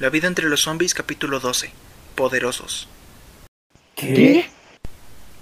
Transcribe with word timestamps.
La 0.00 0.10
vida 0.10 0.28
entre 0.28 0.48
los 0.48 0.60
zombies 0.60 0.94
capítulo 0.94 1.40
12. 1.40 1.70
Poderosos. 2.14 2.88
¿Qué? 3.96 4.44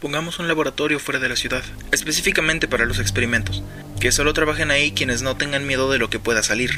Pongamos 0.00 0.38
un 0.38 0.48
laboratorio 0.48 0.98
fuera 0.98 1.20
de 1.20 1.28
la 1.28 1.36
ciudad, 1.36 1.60
específicamente 1.92 2.66
para 2.66 2.86
los 2.86 2.98
experimentos. 2.98 3.62
Que 4.00 4.12
solo 4.12 4.32
trabajen 4.32 4.70
ahí 4.70 4.92
quienes 4.92 5.20
no 5.20 5.36
tengan 5.36 5.66
miedo 5.66 5.90
de 5.90 5.98
lo 5.98 6.08
que 6.08 6.18
pueda 6.18 6.42
salir. 6.42 6.70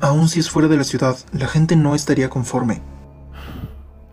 Aún 0.00 0.30
si 0.30 0.40
es 0.40 0.48
fuera 0.48 0.66
de 0.66 0.78
la 0.78 0.84
ciudad, 0.84 1.18
la 1.32 1.46
gente 1.46 1.76
no 1.76 1.94
estaría 1.94 2.30
conforme. 2.30 2.80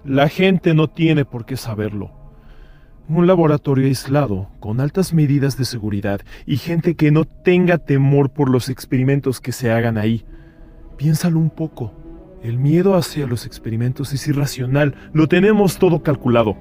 La 0.03 0.27
gente 0.27 0.73
no 0.73 0.89
tiene 0.89 1.23
por 1.23 1.45
qué 1.45 1.55
saberlo. 1.55 2.11
Un 3.07 3.25
laboratorio 3.25 3.85
aislado, 3.87 4.49
con 4.59 4.81
altas 4.81 5.13
medidas 5.13 5.57
de 5.57 5.63
seguridad 5.63 6.19
y 6.45 6.57
gente 6.57 6.95
que 6.95 7.09
no 7.09 7.23
tenga 7.23 7.77
temor 7.77 8.31
por 8.31 8.49
los 8.49 8.67
experimentos 8.67 9.39
que 9.39 9.53
se 9.53 9.71
hagan 9.71 9.97
ahí. 9.97 10.25
Piénsalo 10.97 11.39
un 11.39 11.51
poco. 11.51 11.93
El 12.41 12.57
miedo 12.57 12.95
hacia 12.95 13.27
los 13.27 13.45
experimentos 13.45 14.13
es 14.13 14.25
irracional. 14.27 14.95
Lo 15.11 15.27
tenemos 15.27 15.77
todo 15.77 16.03
calculado. 16.03 16.55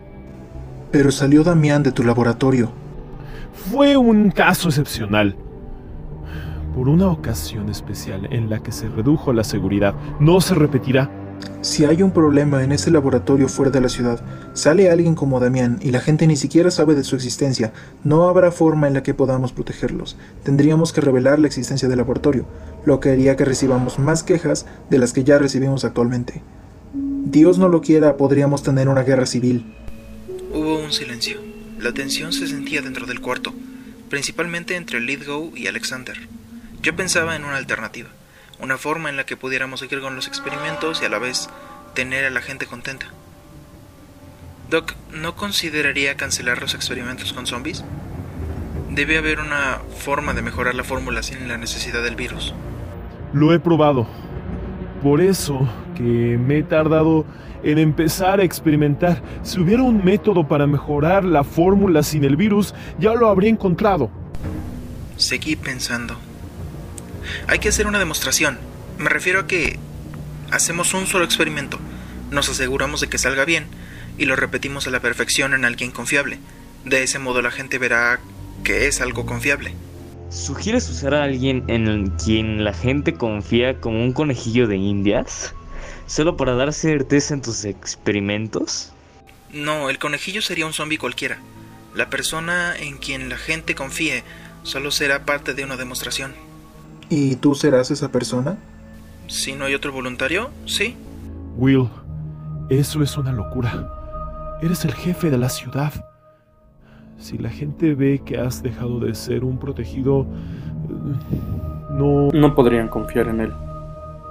Pero 0.91 1.13
salió 1.13 1.45
Damián 1.45 1.85
de 1.85 1.93
tu 1.93 2.03
laboratorio. 2.03 2.73
Fue 3.53 3.97
un 3.97 4.31
caso 4.31 4.69
excepcional. 4.69 5.37
Por 6.75 6.89
una 6.89 7.09
ocasión 7.09 7.69
especial 7.69 8.27
en 8.33 8.51
la 8.51 8.61
que 8.61 8.73
se 8.73 8.89
redujo 8.89 9.33
la 9.33 9.45
seguridad, 9.45 9.95
no 10.19 10.41
se 10.41 10.57
repetirá. 10.57 11.11
Si 11.61 11.85
hay 11.85 12.03
un 12.03 12.13
problema 12.13 12.63
en 12.63 12.73
ese 12.73 12.91
laboratorio 12.91 13.49
fuera 13.49 13.71
de 13.71 13.81
la 13.81 13.89
ciudad, 13.89 14.21
sale 14.55 14.91
alguien 14.91 15.15
como 15.15 15.41
Damián 15.41 15.79
y 15.83 15.91
la 15.91 16.01
gente 16.01 16.27
ni 16.27 16.37
siquiera 16.37 16.71
sabe 16.71 16.95
de 16.95 17.03
su 17.03 17.17
existencia, 17.17 17.73
no 18.05 18.29
habrá 18.29 18.53
forma 18.53 18.87
en 18.87 18.95
la 18.95 19.03
que 19.03 19.13
podamos 19.13 19.53
protegerlos. 19.53 20.17
Tendríamos 20.45 20.93
que 20.93 21.01
revelar 21.01 21.39
la 21.41 21.49
existencia 21.49 21.89
del 21.89 21.99
laboratorio, 21.99 22.47
lo 22.87 23.01
que 23.01 23.11
haría 23.11 23.37
que 23.37 23.45
recibamos 23.45 23.99
más 23.99 24.23
quejas 24.23 24.67
de 24.89 24.99
las 24.99 25.13
que 25.13 25.25
ya 25.25 25.39
recibimos 25.39 25.85
actualmente. 25.85 26.43
Dios 27.25 27.59
no 27.59 27.69
lo 27.69 27.83
quiera, 27.83 28.17
podríamos 28.17 28.63
tener 28.63 28.89
una 28.89 29.03
guerra 29.03 29.27
civil. 29.27 29.75
Hubo 30.55 30.79
un 30.79 30.93
silencio. 30.93 31.41
La 31.81 31.93
tensión 31.93 32.33
se 32.33 32.47
sentía 32.47 32.83
dentro 32.83 33.07
del 33.07 33.21
cuarto, 33.21 33.53
principalmente 34.09 34.77
entre 34.77 35.01
Lidgow 35.01 35.53
y 35.57 35.67
Alexander. 35.67 36.17
Yo 36.83 36.95
pensaba 36.97 37.37
en 37.37 37.45
una 37.45 37.57
alternativa 37.57 38.09
una 38.61 38.79
forma 38.79 39.09
en 39.09 39.17
la 39.17 39.25
que 39.25 39.37
pudiéramos 39.37 39.81
seguir 39.81 40.01
con 40.01 40.17
los 40.17 40.27
experimentos 40.27 41.03
y 41.03 41.05
a 41.05 41.09
la 41.09 41.19
vez 41.19 41.49
tener 41.95 42.25
a 42.25 42.31
la 42.31 42.41
gente 42.41 42.67
contenta. 42.67 43.07
Doc, 44.71 44.95
¿no 45.13 45.35
consideraría 45.35 46.17
cancelar 46.17 46.61
los 46.61 46.75
experimentos 46.75 47.33
con 47.33 47.47
zombies? 47.47 47.85
Debe 48.91 49.17
haber 49.17 49.41
una 49.41 49.81
forma 49.99 50.35
de 50.35 50.43
mejorar 50.43 50.75
la 50.75 50.85
fórmula 50.85 51.23
sin 51.23 51.49
la 51.49 51.57
necesidad 51.57 52.03
del 52.03 52.17
virus. 52.17 52.55
Lo 53.33 53.55
he 53.55 53.61
probado. 53.61 54.07
Por 55.03 55.21
eso 55.21 55.69
que 55.97 56.03
me 56.03 56.59
he 56.59 56.63
tardado 56.63 57.25
en 57.63 57.79
empezar 57.79 58.41
a 58.41 58.45
experimentar. 58.45 59.23
Si 59.43 59.61
hubiera 59.61 59.83
un 59.83 60.05
método 60.05 60.47
para 60.47 60.67
mejorar 60.67 61.25
la 61.25 61.45
fórmula 61.45 62.03
sin 62.03 62.25
el 62.25 62.37
virus, 62.37 62.75
ya 62.99 63.15
lo 63.15 63.29
habría 63.29 63.51
encontrado. 63.51 64.11
Seguí 65.17 65.57
pensando. 65.57 66.17
Hay 67.47 67.59
que 67.59 67.69
hacer 67.69 67.87
una 67.87 67.99
demostración. 67.99 68.59
Me 68.99 69.11
refiero 69.11 69.41
a 69.41 69.47
que 69.47 69.79
hacemos 70.51 70.95
un 70.95 71.07
solo 71.07 71.25
experimento, 71.25 71.79
nos 72.31 72.49
aseguramos 72.49 73.01
de 73.01 73.09
que 73.09 73.19
salga 73.19 73.45
bien 73.45 73.67
y 74.19 74.27
lo 74.27 74.37
repetimos 74.37 74.87
a 74.87 74.91
la 74.91 75.01
perfección 75.01 75.55
en 75.55 75.65
alguien 75.65 75.91
confiable. 75.91 76.39
De 76.85 77.03
ese 77.03 77.19
modo 77.19 77.43
la 77.43 77.51
gente 77.51 77.79
verá 77.79 78.21
que 78.65 78.87
es 78.87 79.01
algo 79.01 79.25
confiable. 79.25 79.75
¿Sugieres 80.31 80.89
usar 80.91 81.15
a 81.15 81.25
alguien 81.25 81.65
en 81.69 82.11
quien 82.11 82.65
la 82.65 82.75
gente 82.75 83.15
confía 83.15 83.81
como 83.81 84.03
un 84.03 84.13
conejillo 84.13 84.67
de 84.67 84.77
indias? 84.77 85.55
¿Solo 86.07 86.37
para 86.37 86.55
dar 86.55 86.73
certeza 86.73 87.35
en 87.35 87.43
tus 87.43 87.65
experimentos? 87.65 88.93
No, 89.53 89.89
el 89.89 89.99
conejillo 89.99 90.43
sería 90.43 90.67
un 90.67 90.75
zombie 90.75 90.99
cualquiera. 90.99 91.39
La 91.95 92.11
persona 92.11 92.77
en 92.77 92.99
quien 92.99 93.31
la 93.31 93.39
gente 93.39 93.75
confíe 93.75 94.23
solo 94.63 94.91
será 94.91 95.25
parte 95.25 95.55
de 95.55 95.65
una 95.65 95.77
demostración. 95.77 96.35
¿Y 97.11 97.37
tú 97.37 97.55
serás 97.55 97.91
esa 97.91 98.11
persona? 98.11 98.59
Si 99.27 99.55
no 99.55 99.65
hay 99.65 99.75
otro 99.75 99.93
voluntario, 99.93 100.51
sí. 100.67 100.97
Will, 101.57 101.89
eso 102.69 103.03
es 103.03 103.17
una 103.17 103.33
locura. 103.33 104.59
Eres 104.63 104.85
el 104.85 104.95
jefe 104.95 105.31
de 105.31 105.39
la 105.39 105.49
ciudad. 105.49 105.93
Si 107.19 107.39
la 107.39 107.51
gente 107.51 107.95
ve 107.95 108.23
que 108.25 108.39
has 108.39 108.63
dejado 108.63 109.01
de 109.01 109.15
ser 109.15 109.45
un 109.45 109.59
protegido, 109.59 110.27
no... 111.91 112.29
No 112.33 112.55
podrían 112.55 112.89
confiar 112.89 113.29
en 113.29 113.41
él. 113.41 113.53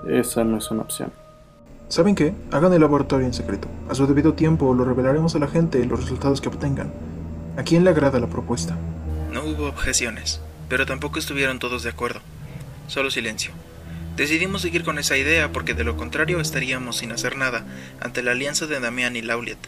Esa 0.10 0.44
no 0.44 0.58
es 0.58 0.70
una 0.72 0.84
opción. 0.84 1.12
¿Saben 1.90 2.16
qué? 2.16 2.34
Hagan 2.52 2.74
el 2.74 2.82
laboratorio 2.82 3.26
en 3.26 3.34
secreto. 3.34 3.68
A 3.90 3.96
su 3.96 4.06
debido 4.08 4.34
tiempo 4.34 4.74
lo 4.74 4.86
revelaremos 4.86 5.36
a 5.36 5.40
la 5.40 5.48
gente 5.48 5.84
los 5.86 6.02
resultados 6.02 6.42
que 6.42 6.50
obtengan. 6.50 6.92
¿A 7.58 7.64
quién 7.64 7.84
le 7.84 7.90
agrada 7.90 8.20
la 8.20 8.28
propuesta? 8.28 8.78
No 9.32 9.44
hubo 9.44 9.68
objeciones, 9.68 10.42
pero 10.70 10.86
tampoco 10.86 11.18
estuvieron 11.18 11.60
todos 11.60 11.84
de 11.84 11.90
acuerdo. 11.90 12.20
Solo 12.88 13.12
silencio. 13.12 13.52
Decidimos 14.16 14.62
seguir 14.62 14.84
con 14.84 14.98
esa 14.98 15.18
idea 15.18 15.52
porque 15.52 15.74
de 15.74 15.84
lo 15.84 15.98
contrario 15.98 16.40
estaríamos 16.40 16.98
sin 16.98 17.12
hacer 17.12 17.36
nada 17.36 17.66
ante 18.00 18.24
la 18.24 18.32
alianza 18.32 18.66
de 18.66 18.80
Damián 18.80 19.16
y 19.16 19.22
Lauliet. 19.22 19.60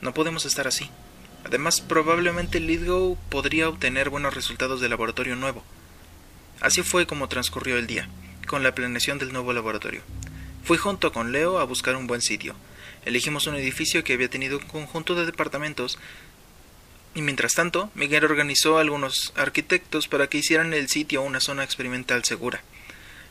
No 0.00 0.14
podemos 0.14 0.46
estar 0.46 0.66
así. 0.66 0.90
Además, 1.44 1.80
probablemente 1.80 2.58
Lidgow 2.58 3.16
podría 3.28 3.68
obtener 3.68 4.10
buenos 4.10 4.34
resultados 4.34 4.80
del 4.80 4.90
laboratorio 4.90 5.36
nuevo. 5.36 5.62
Así 6.60 6.82
fue 6.82 7.06
como 7.06 7.28
transcurrió 7.28 7.76
el 7.76 7.86
día, 7.86 8.08
con 8.48 8.62
la 8.62 8.74
planeación 8.74 9.18
del 9.18 9.32
nuevo 9.32 9.52
laboratorio. 9.52 10.00
Fui 10.64 10.78
junto 10.78 11.12
con 11.12 11.30
Leo 11.30 11.58
a 11.60 11.64
buscar 11.64 11.94
un 11.94 12.08
buen 12.08 12.22
sitio. 12.22 12.56
Elegimos 13.04 13.46
un 13.46 13.54
edificio 13.54 14.02
que 14.02 14.14
había 14.14 14.30
tenido 14.30 14.58
un 14.58 14.64
conjunto 14.64 15.14
de 15.14 15.26
departamentos 15.26 15.98
y 17.16 17.22
mientras 17.22 17.54
tanto, 17.54 17.90
Miguel 17.94 18.26
organizó 18.26 18.76
a 18.76 18.82
algunos 18.82 19.32
arquitectos 19.36 20.06
para 20.06 20.28
que 20.28 20.36
hicieran 20.36 20.74
el 20.74 20.90
sitio 20.90 21.22
una 21.22 21.40
zona 21.40 21.64
experimental 21.64 22.22
segura. 22.24 22.62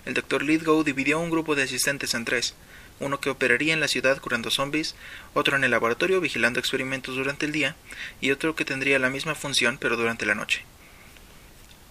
El 0.05 0.15
Dr. 0.15 0.41
Lidgow 0.41 0.83
dividió 0.83 1.19
un 1.19 1.29
grupo 1.29 1.53
de 1.53 1.61
asistentes 1.61 2.15
en 2.15 2.25
tres, 2.25 2.55
uno 2.99 3.19
que 3.19 3.29
operaría 3.29 3.73
en 3.73 3.79
la 3.79 3.87
ciudad 3.87 4.19
curando 4.19 4.49
zombies, 4.49 4.95
otro 5.35 5.55
en 5.55 5.63
el 5.63 5.69
laboratorio 5.69 6.19
vigilando 6.19 6.59
experimentos 6.59 7.15
durante 7.15 7.45
el 7.45 7.51
día, 7.51 7.75
y 8.21 8.31
otro 8.31 8.55
que 8.55 8.65
tendría 8.65 8.97
la 8.97 9.11
misma 9.11 9.35
función 9.35 9.77
pero 9.79 9.97
durante 9.97 10.25
la 10.25 10.33
noche. 10.33 10.63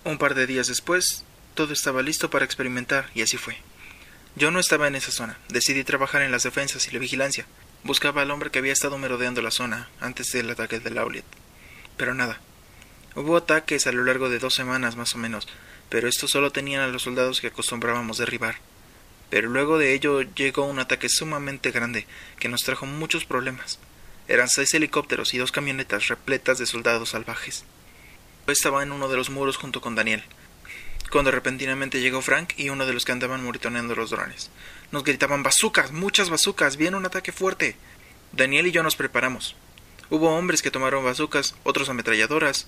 Un 0.02 0.18
par 0.18 0.34
de 0.34 0.48
días 0.48 0.66
después, 0.66 1.24
todo 1.54 1.72
estaba 1.72 2.02
listo 2.02 2.28
para 2.28 2.44
experimentar, 2.44 3.08
y 3.14 3.22
así 3.22 3.36
fue. 3.36 3.56
Yo 4.34 4.50
no 4.50 4.58
estaba 4.58 4.88
en 4.88 4.96
esa 4.96 5.12
zona, 5.12 5.38
decidí 5.48 5.84
trabajar 5.84 6.22
en 6.22 6.32
las 6.32 6.42
defensas 6.42 6.88
y 6.88 6.90
la 6.90 6.98
vigilancia. 6.98 7.46
Buscaba 7.84 8.22
al 8.22 8.32
hombre 8.32 8.50
que 8.50 8.58
había 8.58 8.72
estado 8.72 8.98
merodeando 8.98 9.42
la 9.42 9.52
zona 9.52 9.88
antes 10.00 10.32
del 10.32 10.50
ataque 10.50 10.80
de 10.80 10.90
Lauliet. 10.90 11.43
Pero 11.96 12.14
nada. 12.14 12.40
Hubo 13.14 13.36
ataques 13.36 13.86
a 13.86 13.92
lo 13.92 14.04
largo 14.04 14.28
de 14.28 14.38
dos 14.38 14.54
semanas 14.54 14.96
más 14.96 15.14
o 15.14 15.18
menos, 15.18 15.46
pero 15.88 16.08
estos 16.08 16.32
solo 16.32 16.50
tenían 16.50 16.82
a 16.82 16.88
los 16.88 17.02
soldados 17.02 17.40
que 17.40 17.46
acostumbrábamos 17.46 18.18
derribar. 18.18 18.56
Pero 19.30 19.48
luego 19.48 19.78
de 19.78 19.94
ello 19.94 20.22
llegó 20.22 20.64
un 20.64 20.78
ataque 20.78 21.08
sumamente 21.08 21.70
grande 21.70 22.06
que 22.38 22.48
nos 22.48 22.62
trajo 22.62 22.86
muchos 22.86 23.24
problemas. 23.24 23.78
Eran 24.26 24.48
seis 24.48 24.74
helicópteros 24.74 25.34
y 25.34 25.38
dos 25.38 25.52
camionetas 25.52 26.08
repletas 26.08 26.58
de 26.58 26.66
soldados 26.66 27.10
salvajes. 27.10 27.64
Yo 28.46 28.52
estaba 28.52 28.82
en 28.82 28.92
uno 28.92 29.08
de 29.08 29.16
los 29.16 29.30
muros 29.30 29.56
junto 29.56 29.80
con 29.80 29.94
Daniel, 29.94 30.22
cuando 31.10 31.30
repentinamente 31.30 32.00
llegó 32.00 32.22
Frank 32.22 32.54
y 32.56 32.70
uno 32.70 32.86
de 32.86 32.92
los 32.92 33.04
que 33.04 33.12
andaban 33.12 33.44
moritoneando 33.44 33.94
los 33.94 34.10
drones. 34.10 34.50
Nos 34.90 35.04
gritaban 35.04 35.42
bazucas, 35.42 35.92
muchas 35.92 36.30
bazucas, 36.30 36.76
viene 36.76 36.96
un 36.96 37.06
ataque 37.06 37.32
fuerte. 37.32 37.76
Daniel 38.32 38.66
y 38.66 38.72
yo 38.72 38.82
nos 38.82 38.96
preparamos. 38.96 39.54
Hubo 40.10 40.36
hombres 40.36 40.62
que 40.62 40.70
tomaron 40.70 41.04
bazucas, 41.04 41.54
otros 41.64 41.88
ametralladoras, 41.88 42.66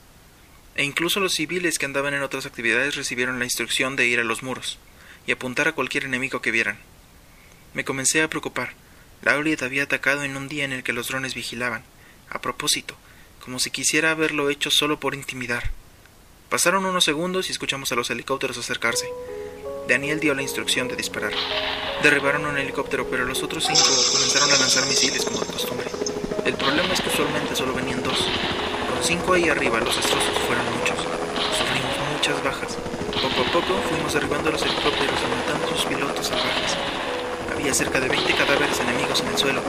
e 0.74 0.84
incluso 0.84 1.20
los 1.20 1.34
civiles 1.34 1.78
que 1.78 1.86
andaban 1.86 2.14
en 2.14 2.22
otras 2.22 2.46
actividades 2.46 2.96
recibieron 2.96 3.38
la 3.38 3.44
instrucción 3.44 3.96
de 3.96 4.06
ir 4.06 4.20
a 4.20 4.24
los 4.24 4.42
muros 4.42 4.78
y 5.26 5.32
apuntar 5.32 5.68
a 5.68 5.72
cualquier 5.72 6.04
enemigo 6.04 6.40
que 6.40 6.50
vieran. 6.50 6.78
Me 7.74 7.84
comencé 7.84 8.22
a 8.22 8.28
preocupar. 8.28 8.74
Lauliet 9.22 9.62
había 9.62 9.84
atacado 9.84 10.22
en 10.22 10.36
un 10.36 10.48
día 10.48 10.64
en 10.64 10.72
el 10.72 10.82
que 10.82 10.92
los 10.92 11.08
drones 11.08 11.34
vigilaban, 11.34 11.82
a 12.30 12.40
propósito, 12.40 12.96
como 13.42 13.58
si 13.58 13.70
quisiera 13.70 14.10
haberlo 14.10 14.50
hecho 14.50 14.70
solo 14.70 15.00
por 15.00 15.14
intimidar. 15.14 15.70
Pasaron 16.48 16.84
unos 16.84 17.04
segundos 17.04 17.48
y 17.48 17.52
escuchamos 17.52 17.90
a 17.92 17.96
los 17.96 18.10
helicópteros 18.10 18.58
acercarse. 18.58 19.08
Daniel 19.88 20.20
dio 20.20 20.34
la 20.34 20.42
instrucción 20.42 20.88
de 20.88 20.96
disparar. 20.96 21.32
Derribaron 22.02 22.44
un 22.46 22.58
helicóptero, 22.58 23.08
pero 23.08 23.24
los 23.24 23.42
otros 23.42 23.64
cinco 23.66 23.82
comenzaron 24.12 24.50
a 24.50 24.58
lanzar 24.58 24.86
misiles 24.86 25.24
como 25.24 25.40
de 25.40 25.46
costumbre. 25.46 25.90
El 26.46 26.54
problema 26.54 26.94
es 26.94 27.00
que 27.00 27.08
usualmente 27.08 27.56
solo 27.56 27.74
venían 27.74 28.00
dos. 28.04 28.18
Con 28.22 29.02
cinco 29.02 29.32
ahí 29.32 29.48
arriba 29.48 29.80
los 29.80 29.96
destrozos 29.96 30.38
fueron 30.46 30.64
muchos. 30.78 30.94
Sufrimos 31.58 31.90
muchas 32.14 32.40
bajas. 32.44 32.78
Poco 33.10 33.42
a 33.42 33.52
poco 33.52 33.74
fuimos 33.90 34.14
derribando 34.14 34.52
los 34.52 34.62
helicópteros 34.62 35.18
y 35.18 35.34
matando 35.34 35.66
sus 35.74 35.84
pilotos 35.86 36.28
salvajes. 36.28 36.78
Había 37.52 37.74
cerca 37.74 37.98
de 37.98 38.08
20 38.08 38.32
cadáveres 38.34 38.78
enemigos 38.78 39.22
en 39.22 39.26
el 39.26 39.36
suelo, 39.36 39.60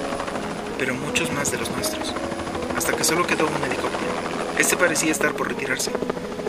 pero 0.78 0.94
muchos 0.94 1.32
más 1.32 1.50
de 1.50 1.58
los 1.58 1.72
nuestros. 1.72 2.14
Hasta 2.78 2.94
que 2.94 3.04
solo 3.04 3.26
quedó 3.26 3.48
un 3.48 3.64
helicóptero. 3.64 4.14
Este 4.60 4.78
parecía 4.78 5.12
estar 5.12 5.34
por 5.34 5.48
retirarse. 5.48 5.90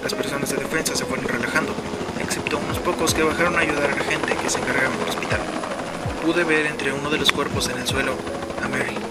Las 0.02 0.12
personas 0.12 0.50
de 0.50 0.58
defensa 0.58 0.94
se 0.94 1.06
fueron 1.06 1.26
relajando, 1.26 1.72
excepto 2.20 2.58
unos 2.58 2.78
pocos 2.81 3.14
que 3.14 3.22
bajaron 3.22 3.56
a 3.56 3.60
ayudar 3.60 3.92
a 3.92 3.96
la 3.96 4.04
gente 4.04 4.36
que 4.36 4.50
se 4.50 4.58
encargaba 4.58 4.94
del 4.94 5.08
hospital. 5.08 5.40
Pude 6.22 6.44
ver 6.44 6.66
entre 6.66 6.92
uno 6.92 7.08
de 7.08 7.16
los 7.16 7.32
cuerpos 7.32 7.70
en 7.70 7.78
el 7.78 7.86
suelo 7.86 8.12
a 8.62 8.69
Mary. 8.69 9.07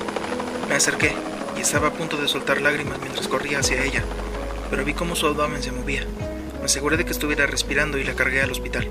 Me 0.78 0.80
acerqué 0.80 1.12
y 1.58 1.62
estaba 1.62 1.88
a 1.88 1.94
punto 1.94 2.18
de 2.18 2.28
soltar 2.28 2.62
lágrimas 2.62 3.00
mientras 3.02 3.28
corría 3.28 3.58
hacia 3.58 3.84
ella, 3.84 4.04
pero 4.70 4.86
vi 4.86 4.94
cómo 4.94 5.16
su 5.16 5.26
abdomen 5.26 5.64
se 5.64 5.72
movía. 5.72 6.06
Me 6.60 6.66
aseguré 6.66 6.98
de 6.98 7.04
que 7.04 7.14
estuviera 7.14 7.48
respirando 7.48 7.98
y 7.98 8.04
la 8.04 8.14
cargué 8.14 8.44
al 8.44 8.52
hospital. 8.52 8.88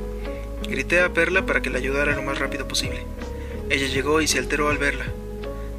Grité 0.69 1.01
a 1.01 1.13
Perla 1.13 1.47
para 1.47 1.63
que 1.63 1.71
la 1.71 1.79
ayudara 1.79 2.17
lo 2.17 2.23
más 2.23 2.41
rápido 2.41 2.67
posible. 2.67 3.07
Ella 3.71 3.87
llegó 3.87 4.21
y 4.21 4.27
se 4.27 4.41
alteró 4.41 4.69
al 4.69 4.79
verla. 4.79 5.05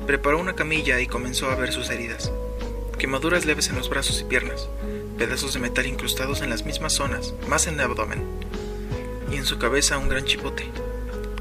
Preparó 0.06 0.40
una 0.40 0.56
camilla 0.56 1.02
y 1.02 1.08
comenzó 1.08 1.50
a 1.50 1.56
ver 1.56 1.74
sus 1.74 1.90
heridas. 1.90 2.32
Quemaduras 2.98 3.44
leves 3.44 3.68
en 3.68 3.76
los 3.76 3.90
brazos 3.90 4.22
y 4.22 4.24
piernas, 4.24 4.70
pedazos 5.18 5.56
de 5.56 5.60
metal 5.60 5.88
incrustados 5.88 6.42
en 6.42 6.50
las 6.50 6.64
mismas 6.64 6.94
zonas, 6.94 7.34
más 7.50 7.68
en 7.68 7.74
el 7.74 7.82
abdomen, 7.82 8.24
y 9.30 9.36
en 9.36 9.44
su 9.44 9.58
cabeza 9.58 9.98
un 9.98 10.08
gran 10.08 10.24
chipote. 10.24 10.70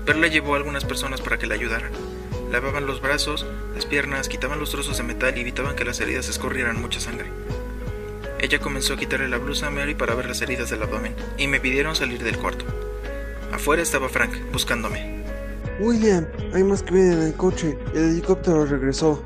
Perla 0.04 0.26
llevó 0.26 0.54
a 0.54 0.56
algunas 0.56 0.84
personas 0.84 1.20
para 1.20 1.38
que 1.38 1.46
la 1.46 1.54
ayudaran. 1.54 1.92
Lavaban 2.50 2.86
los 2.86 3.00
brazos, 3.00 3.44
las 3.74 3.86
piernas, 3.86 4.28
quitaban 4.28 4.60
los 4.60 4.70
trozos 4.70 4.96
de 4.96 5.02
metal 5.02 5.36
y 5.36 5.40
evitaban 5.40 5.76
que 5.76 5.84
las 5.84 6.00
heridas 6.00 6.28
escurrieran 6.28 6.80
mucha 6.80 7.00
sangre. 7.00 7.30
Ella 8.38 8.58
comenzó 8.60 8.94
a 8.94 8.96
quitarle 8.96 9.28
la 9.28 9.38
blusa 9.38 9.66
a 9.66 9.70
Mary 9.70 9.94
para 9.94 10.14
ver 10.14 10.26
las 10.26 10.42
heridas 10.42 10.70
del 10.70 10.82
abdomen, 10.82 11.14
y 11.38 11.48
me 11.48 11.60
pidieron 11.60 11.96
salir 11.96 12.22
del 12.22 12.38
cuarto. 12.38 12.64
Afuera 13.52 13.82
estaba 13.82 14.08
Frank, 14.08 14.34
buscándome. 14.52 15.22
William, 15.80 16.26
hay 16.54 16.62
más 16.62 16.82
que 16.82 16.94
vienen 16.94 17.12
en 17.14 17.26
el 17.28 17.34
coche. 17.34 17.78
El 17.94 18.10
helicóptero 18.10 18.64
regresó. 18.64 19.22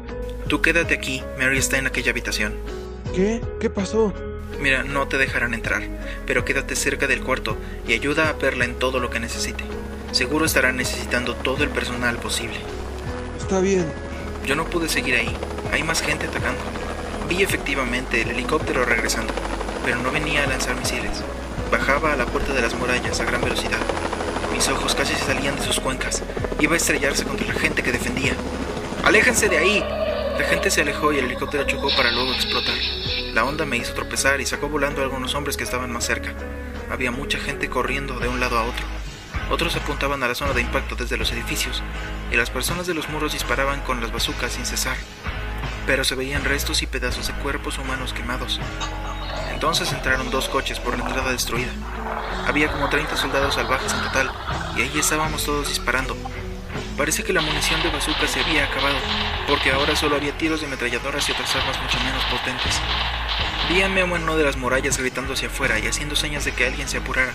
Tú 0.49 0.63
quédate 0.63 0.95
aquí, 0.95 1.23
Mary 1.39 1.59
está 1.59 1.79
en 1.79 1.87
aquella 1.87 2.11
habitación. 2.11 2.55
¿Qué? 3.15 3.41
¿Qué 3.61 3.71
pasó? 3.71 4.15
Mira, 4.61 4.83
no 4.83 5.09
te 5.09 5.19
dejarán 5.19 5.55
entrar, 5.55 5.83
pero 6.27 6.45
quédate 6.45 6.77
cerca 6.77 7.07
del 7.07 7.23
cuarto 7.23 7.57
y 7.87 7.93
ayuda 7.93 8.29
a 8.29 8.39
Perla 8.39 8.65
en 8.65 8.75
todo 8.75 9.01
lo 9.01 9.11
que 9.11 9.21
necesite. 9.21 9.65
Seguro 10.13 10.45
estará 10.45 10.73
necesitando 10.73 11.35
todo 11.35 11.63
el 11.65 11.71
personal 11.71 12.17
posible. 12.17 12.59
Yo 14.47 14.55
no 14.55 14.65
pude 14.65 14.89
seguir 14.89 15.17
ahí. 15.17 15.37
Hay 15.73 15.83
más 15.83 16.03
gente 16.03 16.29
atacando. 16.29 16.61
Vi 17.29 17.43
efectivamente 17.43 18.23
el 18.23 18.31
helicóptero 18.31 18.85
regresando, 18.85 19.33
pero 19.85 19.99
no 19.99 20.13
venía 20.13 20.45
a 20.45 20.47
lanzar 20.47 20.77
misiles. 20.77 21.25
Bajaba 21.69 22.13
a 22.13 22.17
la 22.17 22.27
puerta 22.27 22.53
de 22.53 22.63
las 22.63 22.75
murallas 22.75 23.19
a 23.19 23.25
gran 23.25 23.41
velocidad. 23.41 23.81
Mis 24.53 24.69
ojos 24.69 24.95
casi 24.95 25.15
se 25.15 25.25
salían 25.25 25.57
de 25.57 25.63
sus 25.63 25.81
cuencas. 25.81 26.23
Iba 26.61 26.75
a 26.75 26.77
estrellarse 26.77 27.25
contra 27.25 27.49
la 27.49 27.55
gente 27.55 27.83
que 27.83 27.91
defendía. 27.91 28.35
¡Aléjense 29.03 29.49
de 29.49 29.59
ahí! 29.59 29.81
La 29.81 30.47
gente 30.49 30.71
se 30.71 30.83
alejó 30.83 31.13
y 31.13 31.19
el 31.19 31.25
helicóptero 31.25 31.65
chocó 31.65 31.89
para 31.97 32.13
luego 32.13 32.33
explotar. 32.33 32.77
La 33.35 33.45
onda 33.45 33.65
me 33.65 33.79
hizo 33.79 33.95
tropezar 33.95 34.41
y 34.41 34.47
sacó 34.47 34.69
volando 34.69 35.01
a 35.01 35.05
algunos 35.05 35.35
hombres 35.35 35.57
que 35.57 35.65
estaban 35.65 35.91
más 35.91 36.05
cerca. 36.05 36.35
Había 36.89 37.11
mucha 37.11 37.39
gente 37.39 37.69
corriendo 37.69 38.21
de 38.21 38.29
un 38.29 38.39
lado 38.39 38.59
a 38.59 38.63
otro. 38.63 38.87
Otros 39.51 39.75
apuntaban 39.75 40.23
a 40.23 40.29
la 40.29 40.37
zona 40.37 40.53
de 40.53 40.61
impacto 40.61 40.95
desde 40.95 41.17
los 41.17 41.33
edificios, 41.33 41.83
y 42.31 42.37
las 42.37 42.51
personas 42.51 42.87
de 42.87 42.95
los 42.95 43.09
muros 43.09 43.33
disparaban 43.33 43.81
con 43.81 44.01
las 44.01 44.13
bazucas 44.13 44.53
sin 44.53 44.67
cesar. 44.67 44.97
Pero 45.87 46.05
se 46.05 46.15
veían 46.15 46.45
restos 46.45 46.83
y 46.83 46.87
pedazos 46.87 47.27
de 47.27 47.33
cuerpos 47.35 47.79
humanos 47.79 48.13
quemados. 48.13 48.61
Entonces 49.53 49.93
entraron 49.93 50.31
dos 50.31 50.49
coches 50.49 50.79
por 50.81 50.97
la 50.97 51.05
entrada 51.05 51.33
destruida. 51.33 51.73
Había 52.47 52.71
como 52.71 52.89
30 52.89 53.17
soldados 53.17 53.55
salvajes 53.55 53.93
en 53.93 54.01
total, 54.01 54.31
y 54.77 54.83
ahí 54.83 54.99
estábamos 54.99 55.45
todos 55.45 55.69
disparando. 55.69 56.17
Parece 56.97 57.25
que 57.25 57.33
la 57.33 57.41
munición 57.41 57.83
de 57.83 57.91
bazooka 57.91 58.27
se 58.27 58.41
había 58.41 58.65
acabado, 58.65 58.97
porque 59.49 59.73
ahora 59.73 59.97
solo 59.97 60.17
había 60.17 60.37
tiros 60.37 60.61
de 60.61 60.67
ametralladoras 60.67 61.29
y 61.29 61.33
otras 61.33 61.55
armas 61.57 61.81
mucho 61.83 61.99
menos 62.01 62.25
potentes. 62.27 62.81
Vi 63.69 63.83
a 63.83 63.89
Memo 63.89 64.17
en 64.17 64.23
una 64.25 64.37
de 64.37 64.45
las 64.45 64.57
murallas 64.57 64.99
gritando 64.99 65.35
hacia 65.35 65.49
afuera 65.49 65.79
y 65.79 65.87
haciendo 65.87 66.17
señas 66.17 66.45
de 66.45 66.53
que 66.53 66.67
alguien 66.67 66.89
se 66.89 66.99
apurara. 66.99 67.35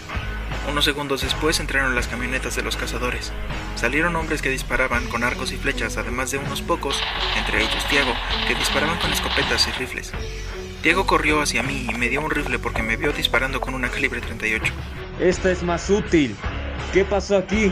Unos 0.69 0.85
segundos 0.85 1.21
después 1.21 1.59
entraron 1.59 1.93
las 1.95 2.07
camionetas 2.07 2.55
de 2.55 2.63
los 2.63 2.75
cazadores. 2.75 3.31
Salieron 3.75 4.15
hombres 4.15 4.41
que 4.41 4.49
disparaban 4.49 5.05
con 5.07 5.23
arcos 5.23 5.51
y 5.51 5.57
flechas, 5.57 5.97
además 5.97 6.31
de 6.31 6.39
unos 6.39 6.61
pocos, 6.61 6.99
entre 7.37 7.59
ellos 7.59 7.85
Tiago, 7.89 8.13
que 8.47 8.55
disparaban 8.55 8.97
con 8.99 9.13
escopetas 9.13 9.67
y 9.67 9.71
rifles. 9.73 10.11
Diego 10.81 11.05
corrió 11.05 11.41
hacia 11.41 11.63
mí 11.63 11.87
y 11.89 11.93
me 11.95 12.09
dio 12.09 12.21
un 12.21 12.31
rifle 12.31 12.59
porque 12.59 12.83
me 12.83 12.97
vio 12.97 13.11
disparando 13.11 13.61
con 13.61 13.73
una 13.73 13.89
calibre 13.89 14.21
38. 14.21 14.73
Esta 15.19 15.51
es 15.51 15.63
más 15.63 15.89
útil. 15.89 16.35
¿Qué 16.93 17.05
pasó 17.05 17.37
aquí? 17.37 17.71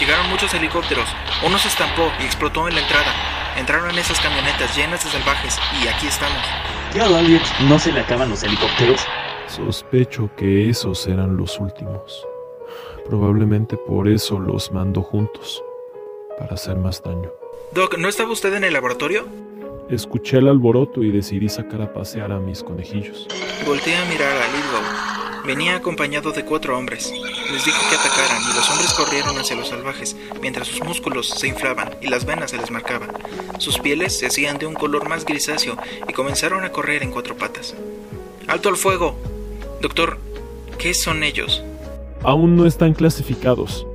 Llegaron 0.00 0.28
muchos 0.28 0.52
helicópteros. 0.54 1.08
Uno 1.44 1.58
se 1.58 1.68
estampó 1.68 2.12
y 2.20 2.24
explotó 2.24 2.68
en 2.68 2.74
la 2.74 2.80
entrada. 2.80 3.12
Entraron 3.56 3.90
en 3.90 3.98
esas 3.98 4.20
camionetas 4.20 4.76
llenas 4.76 5.04
de 5.04 5.10
salvajes 5.10 5.58
y 5.82 5.86
aquí 5.86 6.08
estamos. 6.08 6.42
¿Qué 6.92 7.00
a 7.00 7.06
Elliot 7.06 7.42
no 7.60 7.78
se 7.78 7.92
le 7.92 8.00
acaban 8.00 8.28
los 8.28 8.42
helicópteros? 8.42 9.06
Sospecho 9.54 10.30
que 10.36 10.68
esos 10.68 11.06
eran 11.06 11.36
los 11.36 11.60
últimos. 11.60 12.26
Probablemente 13.06 13.76
por 13.76 14.08
eso 14.08 14.40
los 14.40 14.72
mandó 14.72 15.00
juntos, 15.00 15.62
para 16.36 16.54
hacer 16.54 16.76
más 16.76 17.00
daño. 17.00 17.30
Doc, 17.72 17.96
¿no 17.96 18.08
estaba 18.08 18.32
usted 18.32 18.52
en 18.54 18.64
el 18.64 18.72
laboratorio? 18.72 19.28
Escuché 19.88 20.38
el 20.38 20.48
alboroto 20.48 21.04
y 21.04 21.12
decidí 21.12 21.48
sacar 21.48 21.82
a 21.82 21.92
pasear 21.92 22.32
a 22.32 22.40
mis 22.40 22.64
conejillos. 22.64 23.28
Volté 23.64 23.94
a 23.94 24.04
mirar 24.06 24.36
a 24.36 24.46
Lidgow. 24.48 25.46
Venía 25.46 25.76
acompañado 25.76 26.32
de 26.32 26.44
cuatro 26.44 26.76
hombres. 26.76 27.12
Les 27.52 27.64
dije 27.64 27.80
que 27.90 27.94
atacaran 27.94 28.42
y 28.50 28.56
los 28.56 28.68
hombres 28.70 28.92
corrieron 28.94 29.38
hacia 29.38 29.54
los 29.54 29.68
salvajes, 29.68 30.16
mientras 30.42 30.66
sus 30.66 30.82
músculos 30.82 31.28
se 31.28 31.46
inflaban 31.46 31.94
y 32.00 32.08
las 32.08 32.24
venas 32.24 32.50
se 32.50 32.56
les 32.56 32.72
marcaban. 32.72 33.12
Sus 33.58 33.78
pieles 33.78 34.18
se 34.18 34.26
hacían 34.26 34.58
de 34.58 34.66
un 34.66 34.74
color 34.74 35.08
más 35.08 35.24
grisáceo 35.24 35.76
y 36.08 36.12
comenzaron 36.12 36.64
a 36.64 36.72
correr 36.72 37.04
en 37.04 37.12
cuatro 37.12 37.36
patas. 37.36 37.76
¡Alto 38.48 38.68
al 38.68 38.76
fuego! 38.76 39.16
Doctor, 39.84 40.16
¿qué 40.78 40.94
son 40.94 41.22
ellos? 41.22 41.62
Aún 42.22 42.56
no 42.56 42.64
están 42.64 42.94
clasificados, 42.94 43.86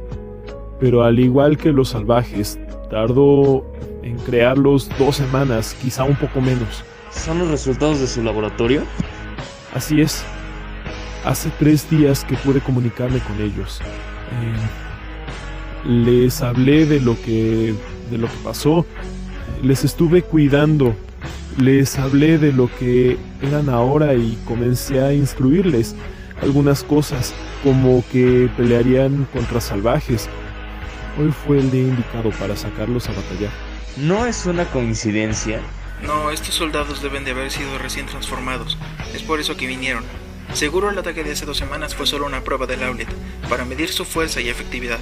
pero 0.80 1.04
al 1.04 1.18
igual 1.18 1.58
que 1.58 1.72
los 1.72 1.90
salvajes, 1.90 2.60
tardó 2.92 3.66
en 4.04 4.16
crearlos 4.20 4.88
dos 5.00 5.16
semanas, 5.16 5.76
quizá 5.82 6.04
un 6.04 6.16
poco 6.16 6.42
menos. 6.42 6.84
¿Son 7.10 7.40
los 7.40 7.48
resultados 7.48 8.00
de 8.00 8.06
su 8.06 8.22
laboratorio? 8.22 8.84
Así 9.74 10.00
es. 10.00 10.24
Hace 11.26 11.50
tres 11.58 11.90
días 11.90 12.24
que 12.24 12.36
pude 12.36 12.62
comunicarme 12.62 13.18
con 13.22 13.42
ellos. 13.42 13.82
Eh, 15.88 15.90
les 15.90 16.44
hablé 16.44 16.86
de 16.86 17.00
lo 17.00 17.20
que 17.20 17.74
de 18.12 18.18
lo 18.20 18.28
que 18.28 18.38
pasó. 18.44 18.86
Les 19.64 19.84
estuve 19.84 20.22
cuidando. 20.22 20.96
Les 21.58 21.98
hablé 21.98 22.38
de 22.38 22.54
lo 22.54 22.70
que 22.78 23.18
eran 23.42 23.70
ahora 23.70 24.14
y 24.14 24.38
comencé 24.46 25.02
a 25.02 25.14
instruirles 25.14 25.96
algunas 26.42 26.84
cosas, 26.84 27.34
como 27.64 28.04
que 28.12 28.50
pelearían 28.56 29.28
contra 29.34 29.60
salvajes. 29.60 30.30
Hoy 31.20 31.32
fue 31.32 31.60
el 31.60 31.72
día 31.72 31.82
indicado 31.82 32.32
para 32.32 32.56
sacarlos 32.56 33.10
a 33.10 33.14
batallar. 33.14 33.52
No 33.98 34.26
es 34.26 34.46
una 34.46 34.66
coincidencia. 34.66 35.60
No, 36.02 36.32
estos 36.32 36.56
soldados 36.56 37.02
deben 37.02 37.26
de 37.26 37.32
haber 37.32 37.52
sido 37.52 37.78
recién 37.78 38.06
transformados. 38.06 38.78
Es 39.14 39.24
por 39.24 39.40
eso 39.42 39.58
que 39.58 39.68
vinieron. 39.68 40.04
Seguro 40.54 40.90
el 40.90 40.98
ataque 40.98 41.24
de 41.24 41.32
hace 41.34 41.46
dos 41.46 41.58
semanas 41.58 41.94
fue 41.94 42.08
solo 42.08 42.26
una 42.26 42.42
prueba 42.42 42.66
del 42.66 42.84
Aulet, 42.84 43.10
para 43.50 43.66
medir 43.66 43.90
su 43.90 44.06
fuerza 44.06 44.40
y 44.40 44.50
efectividad. 44.50 45.00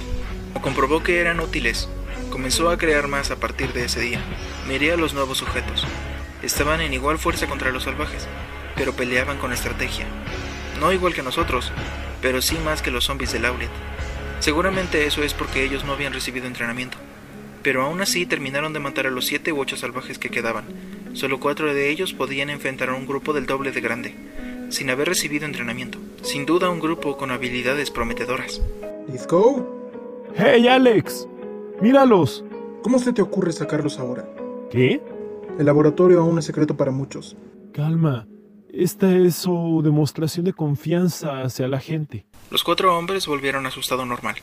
O 0.54 0.60
comprobó 0.60 1.02
que 1.02 1.20
eran 1.20 1.40
útiles. 1.40 1.88
Comenzó 2.30 2.68
a 2.68 2.78
crear 2.78 3.06
más 3.06 3.30
a 3.30 3.36
partir 3.36 3.72
de 3.72 3.84
ese 3.84 4.00
día. 4.00 4.20
Miré 4.66 4.92
a 4.92 4.96
los 4.96 5.14
nuevos 5.14 5.38
sujetos. 5.38 5.86
Estaban 6.42 6.80
en 6.80 6.92
igual 6.92 7.18
fuerza 7.18 7.46
contra 7.46 7.72
los 7.72 7.84
salvajes, 7.84 8.28
pero 8.76 8.92
peleaban 8.92 9.38
con 9.38 9.52
estrategia. 9.52 10.06
No 10.80 10.92
igual 10.92 11.14
que 11.14 11.22
nosotros, 11.22 11.72
pero 12.22 12.40
sí 12.40 12.56
más 12.64 12.82
que 12.82 12.90
los 12.90 13.04
zombies 13.04 13.32
del 13.32 13.44
Aulet. 13.44 13.70
Seguramente 14.40 15.06
eso 15.06 15.24
es 15.24 15.34
porque 15.34 15.64
ellos 15.64 15.84
no 15.84 15.92
habían 15.92 16.12
recibido 16.12 16.46
entrenamiento. 16.46 16.96
Pero 17.62 17.82
aún 17.82 18.00
así 18.00 18.24
terminaron 18.24 18.72
de 18.72 18.78
matar 18.78 19.08
a 19.08 19.10
los 19.10 19.26
siete 19.26 19.52
u 19.52 19.60
ocho 19.60 19.76
salvajes 19.76 20.18
que 20.18 20.30
quedaban. 20.30 20.64
Solo 21.12 21.40
cuatro 21.40 21.74
de 21.74 21.90
ellos 21.90 22.12
podían 22.12 22.50
enfrentar 22.50 22.90
a 22.90 22.94
un 22.94 23.06
grupo 23.06 23.32
del 23.32 23.46
doble 23.46 23.72
de 23.72 23.80
grande, 23.80 24.14
sin 24.68 24.90
haber 24.90 25.08
recibido 25.08 25.44
entrenamiento. 25.44 25.98
Sin 26.22 26.46
duda 26.46 26.70
un 26.70 26.78
grupo 26.78 27.16
con 27.16 27.32
habilidades 27.32 27.90
prometedoras. 27.90 28.62
Let's 29.08 29.26
go. 29.26 29.66
¡Hey, 30.36 30.68
Alex! 30.68 31.26
¡Míralos! 31.80 32.44
¿Cómo 32.82 33.00
se 33.00 33.12
te 33.12 33.22
ocurre 33.22 33.52
sacarlos 33.52 33.98
ahora? 33.98 34.28
¿Qué? 34.70 35.00
El 35.58 35.66
laboratorio 35.66 36.20
aún 36.20 36.38
es 36.38 36.44
secreto 36.44 36.76
para 36.76 36.92
muchos. 36.92 37.36
Calma. 37.74 38.28
Esta 38.72 39.16
es 39.16 39.34
su 39.34 39.80
demostración 39.82 40.44
de 40.44 40.52
confianza 40.52 41.42
hacia 41.42 41.66
la 41.66 41.80
gente. 41.80 42.26
Los 42.48 42.62
cuatro 42.62 42.96
hombres 42.96 43.26
volvieron 43.26 43.66
a 43.66 43.72
su 43.72 43.80
estado 43.80 44.06
normal, 44.06 44.36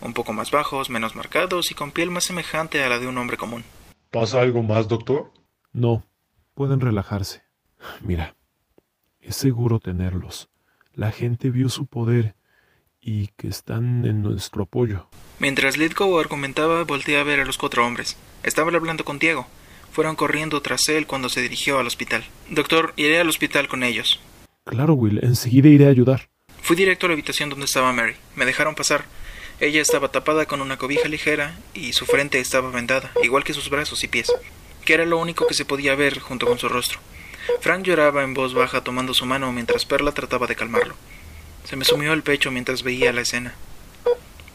un 0.00 0.14
poco 0.14 0.32
más 0.32 0.52
bajos, 0.52 0.88
menos 0.88 1.16
marcados 1.16 1.72
y 1.72 1.74
con 1.74 1.90
piel 1.90 2.12
más 2.12 2.22
semejante 2.22 2.84
a 2.84 2.88
la 2.88 3.00
de 3.00 3.08
un 3.08 3.18
hombre 3.18 3.36
común. 3.36 3.64
¿Pasa 4.12 4.42
algo 4.42 4.62
más, 4.62 4.86
doctor? 4.86 5.32
No, 5.72 6.04
pueden 6.54 6.80
relajarse. 6.80 7.42
Mira, 8.00 8.36
es 9.20 9.34
seguro 9.34 9.80
tenerlos. 9.80 10.50
La 10.94 11.10
gente 11.10 11.50
vio 11.50 11.68
su 11.68 11.86
poder 11.86 12.36
y 13.00 13.28
que 13.36 13.48
están 13.48 14.04
en 14.04 14.22
nuestro 14.22 14.64
apoyo. 14.64 15.08
Mientras 15.40 15.78
Lidgow 15.78 16.20
argumentaba, 16.20 16.84
volteé 16.84 17.18
a 17.18 17.24
ver 17.24 17.40
a 17.40 17.44
los 17.44 17.58
cuatro 17.58 17.84
hombres. 17.84 18.16
Estaban 18.44 18.76
hablando 18.76 19.04
con 19.04 19.18
Diego. 19.18 19.48
Fueron 19.92 20.16
corriendo 20.16 20.60
tras 20.62 20.88
él 20.88 21.06
cuando 21.06 21.28
se 21.28 21.42
dirigió 21.42 21.78
al 21.78 21.86
hospital. 21.86 22.24
Doctor, 22.48 22.92
iré 22.96 23.18
al 23.18 23.28
hospital 23.28 23.68
con 23.68 23.82
ellos. 23.82 24.20
Claro, 24.64 24.94
Will, 24.94 25.20
enseguida 25.22 25.68
iré 25.68 25.86
a 25.86 25.90
ayudar. 25.90 26.28
Fui 26.62 26.76
directo 26.76 27.06
a 27.06 27.08
la 27.08 27.14
habitación 27.14 27.50
donde 27.50 27.64
estaba 27.64 27.92
Mary. 27.92 28.14
Me 28.36 28.46
dejaron 28.46 28.74
pasar. 28.74 29.04
Ella 29.58 29.82
estaba 29.82 30.10
tapada 30.10 30.46
con 30.46 30.60
una 30.60 30.78
cobija 30.78 31.08
ligera 31.08 31.58
y 31.74 31.92
su 31.92 32.06
frente 32.06 32.40
estaba 32.40 32.70
vendada, 32.70 33.10
igual 33.22 33.44
que 33.44 33.52
sus 33.52 33.68
brazos 33.68 34.02
y 34.04 34.08
pies, 34.08 34.32
que 34.84 34.94
era 34.94 35.04
lo 35.04 35.18
único 35.18 35.46
que 35.46 35.54
se 35.54 35.64
podía 35.64 35.94
ver 35.94 36.18
junto 36.20 36.46
con 36.46 36.58
su 36.58 36.68
rostro. 36.68 37.00
Frank 37.60 37.82
lloraba 37.82 38.22
en 38.22 38.32
voz 38.32 38.54
baja 38.54 38.82
tomando 38.82 39.12
su 39.12 39.26
mano 39.26 39.52
mientras 39.52 39.84
Perla 39.84 40.12
trataba 40.12 40.46
de 40.46 40.56
calmarlo. 40.56 40.94
Se 41.64 41.76
me 41.76 41.84
sumió 41.84 42.12
el 42.12 42.22
pecho 42.22 42.50
mientras 42.50 42.82
veía 42.82 43.12
la 43.12 43.20
escena. 43.20 43.54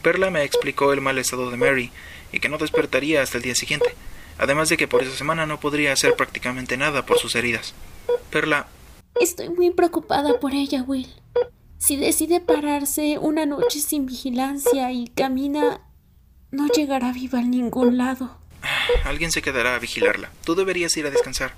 Perla 0.02 0.30
me 0.30 0.44
explicó 0.44 0.94
el 0.94 1.02
mal 1.02 1.18
estado 1.18 1.52
de 1.52 1.58
Mary 1.58 1.92
y 2.32 2.40
que 2.40 2.50
no 2.50 2.58
despertaría 2.58 3.22
hasta 3.22 3.38
el 3.38 3.44
día 3.44 3.56
siguiente, 3.56 3.94
además 4.38 4.70
de 4.70 4.78
que 4.78 4.88
por 4.88 5.04
esa 5.04 5.16
semana 5.16 5.46
no 5.46 5.60
podría 5.60 5.94
hacer 5.94 6.16
prácticamente 6.16 6.78
nada 6.78 7.06
por 7.06 7.20
sus 7.20 7.36
heridas. 7.36 7.74
Perla... 8.30 8.68
Estoy 9.20 9.50
muy 9.50 9.72
preocupada 9.72 10.40
por 10.40 10.54
ella, 10.54 10.84
Will. 10.84 11.08
Si 11.78 11.96
decide 11.96 12.42
pararse 12.42 13.18
una 13.18 13.46
noche 13.46 13.80
sin 13.80 14.06
vigilancia 14.06 14.92
y 14.92 15.08
camina, 15.08 15.82
no 16.52 16.68
llegará 16.68 17.14
viva 17.14 17.40
a 17.40 17.44
ningún 17.44 17.98
lado. 17.98 18.38
Alguien 19.04 19.32
se 19.32 19.42
quedará 19.42 19.76
a 19.76 19.80
vigilarla. 19.80 20.32
Tú 20.44 20.56
deberías 20.56 20.96
ir 20.98 21.06
a 21.06 21.12
descansar. 21.12 21.54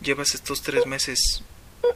Llevas 0.00 0.34
estos 0.34 0.62
tres 0.62 0.86
meses 0.86 1.42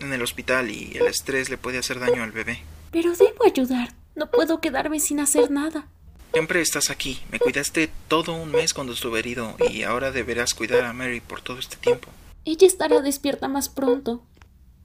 en 0.00 0.12
el 0.12 0.22
hospital 0.22 0.70
y 0.70 0.96
el 0.96 1.06
estrés 1.06 1.50
le 1.50 1.58
puede 1.58 1.78
hacer 1.78 1.98
daño 1.98 2.22
al 2.22 2.32
bebé. 2.32 2.62
Pero 2.90 3.12
debo 3.12 3.44
ayudar. 3.44 3.94
No 4.14 4.30
puedo 4.30 4.60
quedarme 4.60 5.00
sin 5.00 5.20
hacer 5.20 5.50
nada. 5.50 5.86
Siempre 6.32 6.60
estás 6.60 6.90
aquí. 6.90 7.20
Me 7.30 7.38
cuidaste 7.38 7.90
todo 8.08 8.34
un 8.34 8.52
mes 8.52 8.72
cuando 8.72 8.92
estuve 8.92 9.18
herido 9.18 9.56
y 9.70 9.82
ahora 9.82 10.12
deberás 10.12 10.54
cuidar 10.54 10.84
a 10.84 10.92
Mary 10.92 11.20
por 11.20 11.40
todo 11.40 11.58
este 11.58 11.76
tiempo. 11.76 12.08
Ella 12.44 12.66
estará 12.66 13.00
despierta 13.00 13.48
más 13.48 13.68
pronto. 13.68 14.22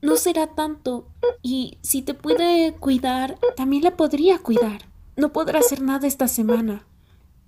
No 0.02 0.16
será 0.16 0.48
tanto. 0.48 1.08
Y 1.42 1.78
si 1.82 2.02
te 2.02 2.14
puede 2.14 2.74
cuidar, 2.74 3.38
también 3.56 3.84
la 3.84 3.96
podría 3.96 4.38
cuidar. 4.38 4.86
No 5.16 5.32
podrá 5.32 5.60
hacer 5.60 5.80
nada 5.80 6.06
esta 6.06 6.28
semana. 6.28 6.84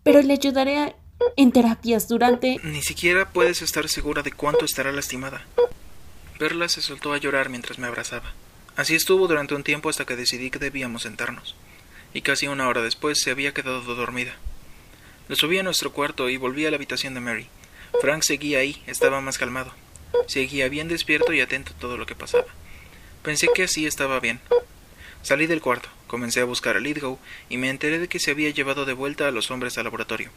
Pero 0.05 0.23
le 0.23 0.33
ayudaré 0.33 0.95
en 1.37 1.53
terapias 1.53 2.09
durante... 2.09 2.59
Ni 2.63 2.83
siquiera 2.83 3.31
puedes 3.31 3.63
estar 3.63 3.89
segura 3.89 4.23
de 4.23 4.33
cuánto 4.33 4.65
estará 4.65 4.93
lastimada. 4.93 5.45
Perla 6.39 6.69
se 6.69 6.81
soltó 6.81 7.13
a 7.13 7.19
llorar 7.19 7.49
mientras 7.49 7.79
me 7.79 7.89
abrazaba. 7.89 8.33
Así 8.77 8.95
estuvo 8.95 9.27
durante 9.27 9.57
un 9.57 9.65
tiempo 9.65 9.89
hasta 9.89 10.05
que 10.05 10.15
decidí 10.15 10.51
que 10.51 10.61
debíamos 10.61 11.03
sentarnos. 11.03 11.57
Y 12.15 12.23
casi 12.23 12.49
una 12.49 12.69
hora 12.69 12.83
después 12.83 13.21
se 13.21 13.31
había 13.31 13.53
quedado 13.53 13.83
dormida. 13.95 14.35
Le 15.29 15.37
subí 15.37 15.59
a 15.59 15.63
nuestro 15.63 15.93
cuarto 15.93 16.29
y 16.29 16.37
volví 16.37 16.65
a 16.67 16.71
la 16.71 16.77
habitación 16.77 17.15
de 17.15 17.21
Mary. 17.21 17.49
Frank 18.01 18.23
seguía 18.23 18.61
ahí, 18.61 18.83
estaba 18.87 19.21
más 19.21 19.39
calmado. 19.39 19.73
Seguía 20.27 20.69
bien 20.69 20.89
despierto 20.89 21.33
y 21.33 21.41
atento 21.41 21.73
a 21.73 21.81
todo 21.81 21.97
lo 21.97 22.07
que 22.07 22.15
pasaba. 22.15 22.47
Pensé 23.23 23.49
que 23.55 23.65
así 23.65 23.87
estaba 23.87 24.21
bien. 24.21 24.41
Salí 25.23 25.47
del 25.47 25.61
cuarto, 25.61 25.89
comencé 26.07 26.41
a 26.41 26.45
buscar 26.45 26.77
a 26.77 26.81
Lidgow 26.81 27.19
y 27.49 27.59
me 27.59 27.69
enteré 27.69 27.99
de 27.99 28.09
que 28.09 28.19
se 28.19 28.31
había 28.31 28.51
llevado 28.51 28.85
de 28.85 28.93
vuelta 28.95 29.29
a 29.29 29.31
los 29.31 29.51
hombres 29.51 29.77
al 29.77 29.85
laboratorio. 29.85 30.31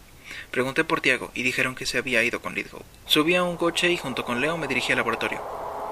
Pregunté 0.50 0.84
por 0.84 1.02
Tiago 1.02 1.32
y 1.34 1.44
dijeron 1.44 1.76
que 1.76 1.86
se 1.86 1.98
había 1.98 2.24
ido 2.24 2.42
con 2.42 2.56
Lidgow. 2.56 2.84
Subí 3.06 3.36
a 3.36 3.44
un 3.44 3.58
coche 3.58 3.92
y 3.92 3.98
junto 3.98 4.26
con 4.26 4.42
Leo 4.42 4.58
me 4.58 4.68
dirigí 4.68 4.92
al 4.92 4.98
laboratorio. 4.98 5.42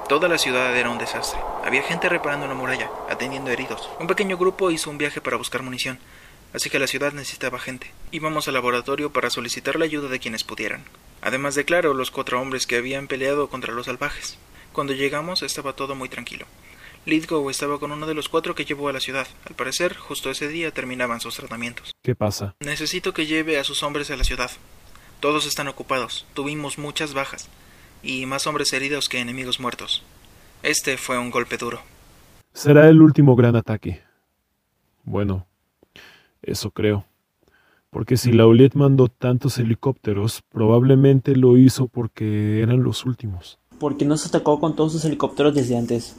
Toda 0.10 0.28
la 0.28 0.40
ciudad 0.40 0.76
era 0.76 0.90
un 0.90 0.98
desastre. 0.98 1.40
Había 1.64 1.84
gente 1.84 2.10
reparando 2.10 2.48
la 2.48 2.56
muralla, 2.56 2.90
atendiendo 3.12 3.52
heridos. 3.52 3.88
Un 4.00 4.08
pequeño 4.08 4.40
grupo 4.40 4.72
hizo 4.72 4.90
un 4.90 4.98
viaje 4.98 5.22
para 5.22 5.38
buscar 5.38 5.62
munición, 5.62 6.00
así 6.52 6.72
que 6.72 6.80
la 6.80 6.88
ciudad 6.88 7.14
necesitaba 7.14 7.60
gente. 7.60 7.92
Íbamos 8.10 8.48
al 8.48 8.56
laboratorio 8.56 9.14
para 9.14 9.30
solicitar 9.30 9.78
la 9.78 9.86
ayuda 9.86 10.10
de 10.10 10.18
quienes 10.18 10.44
pudieran. 10.44 10.84
Además 11.22 11.54
de 11.54 11.64
claro, 11.64 11.94
los 11.94 12.10
cuatro 12.10 12.42
hombres 12.42 12.66
que 12.66 12.78
habían 12.78 13.06
peleado 13.06 13.52
contra 13.52 13.72
los 13.72 13.86
salvajes. 13.86 14.40
Cuando 14.74 14.94
llegamos 14.94 15.44
estaba 15.44 15.74
todo 15.74 15.94
muy 15.94 16.10
tranquilo. 16.10 16.48
Lidgow 17.06 17.48
estaba 17.52 17.80
con 17.80 17.92
uno 17.92 18.08
de 18.08 18.16
los 18.16 18.30
cuatro 18.30 18.56
que 18.56 18.66
llevó 18.66 18.90
a 18.90 18.94
la 18.94 19.00
ciudad. 19.00 19.28
Al 19.46 19.54
parecer, 19.54 19.96
justo 19.96 20.32
ese 20.32 20.48
día 20.48 20.72
terminaban 20.72 21.22
sus 21.22 21.36
tratamientos. 21.36 21.92
¿Qué 22.02 22.16
pasa? 22.16 22.56
Necesito 22.62 23.14
que 23.14 23.28
lleve 23.28 23.60
a 23.60 23.64
sus 23.64 23.84
hombres 23.84 24.10
a 24.10 24.18
la 24.18 24.24
ciudad. 24.24 24.50
Todos 25.20 25.46
están 25.46 25.68
ocupados. 25.68 26.26
Tuvimos 26.34 26.80
muchas 26.80 27.14
bajas. 27.14 27.48
Y 28.02 28.26
más 28.26 28.48
hombres 28.48 28.72
heridos 28.74 29.10
que 29.10 29.20
enemigos 29.20 29.60
muertos. 29.60 30.04
Este 30.64 30.98
fue 30.98 31.18
un 31.18 31.32
golpe 31.32 31.58
duro. 31.58 31.80
Será 32.54 32.90
el 32.90 33.02
último 33.02 33.36
gran 33.36 33.56
ataque. 33.56 34.02
Bueno, 35.04 35.48
eso 36.42 36.72
creo. 36.72 37.06
Porque 37.90 38.18
si 38.18 38.32
Lauliet 38.32 38.76
mandó 38.76 39.08
tantos 39.08 39.58
helicópteros, 39.58 40.44
probablemente 40.50 41.36
lo 41.36 41.58
hizo 41.58 41.88
porque 41.88 42.62
eran 42.62 42.84
los 42.84 43.06
últimos. 43.06 43.58
Porque 43.80 44.06
no 44.06 44.18
se 44.18 44.28
atacó 44.28 44.60
con 44.60 44.76
todos 44.76 44.92
sus 44.92 45.06
helicópteros 45.06 45.56
desde 45.56 45.78
antes. 45.78 46.16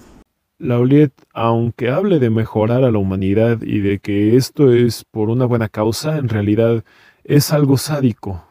Lauliet, 0.58 1.12
aunque 1.32 1.90
hable 1.90 2.18
de 2.18 2.28
mejorar 2.28 2.84
a 2.84 2.90
la 2.90 2.98
humanidad 2.98 3.62
y 3.62 3.78
de 3.78 3.98
que 3.98 4.36
esto 4.36 4.72
es 4.72 5.04
por 5.04 5.30
una 5.30 5.46
buena 5.46 5.68
causa, 5.68 6.18
en 6.18 6.28
realidad 6.28 6.84
es 7.24 7.52
algo 7.52 7.78
sádico. 7.78 8.44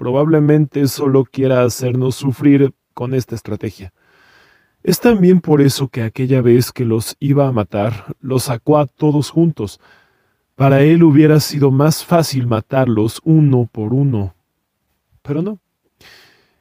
Probablemente 0.00 0.88
solo 0.88 1.24
quiera 1.24 1.62
hacernos 1.62 2.16
sufrir 2.16 2.72
con 2.94 3.12
esta 3.12 3.34
estrategia. 3.34 3.92
Es 4.82 4.98
también 4.98 5.40
por 5.40 5.60
eso 5.60 5.88
que 5.88 6.02
aquella 6.02 6.40
vez 6.40 6.72
que 6.72 6.86
los 6.86 7.16
iba 7.20 7.46
a 7.46 7.52
matar, 7.52 8.16
los 8.20 8.44
sacó 8.44 8.78
a 8.78 8.86
todos 8.86 9.28
juntos. 9.28 9.78
Para 10.56 10.80
él 10.80 11.02
hubiera 11.02 11.38
sido 11.40 11.70
más 11.70 12.04
fácil 12.04 12.46
matarlos 12.46 13.20
uno 13.24 13.68
por 13.70 13.92
uno. 13.92 14.34
Pero 15.20 15.42
no. 15.42 15.60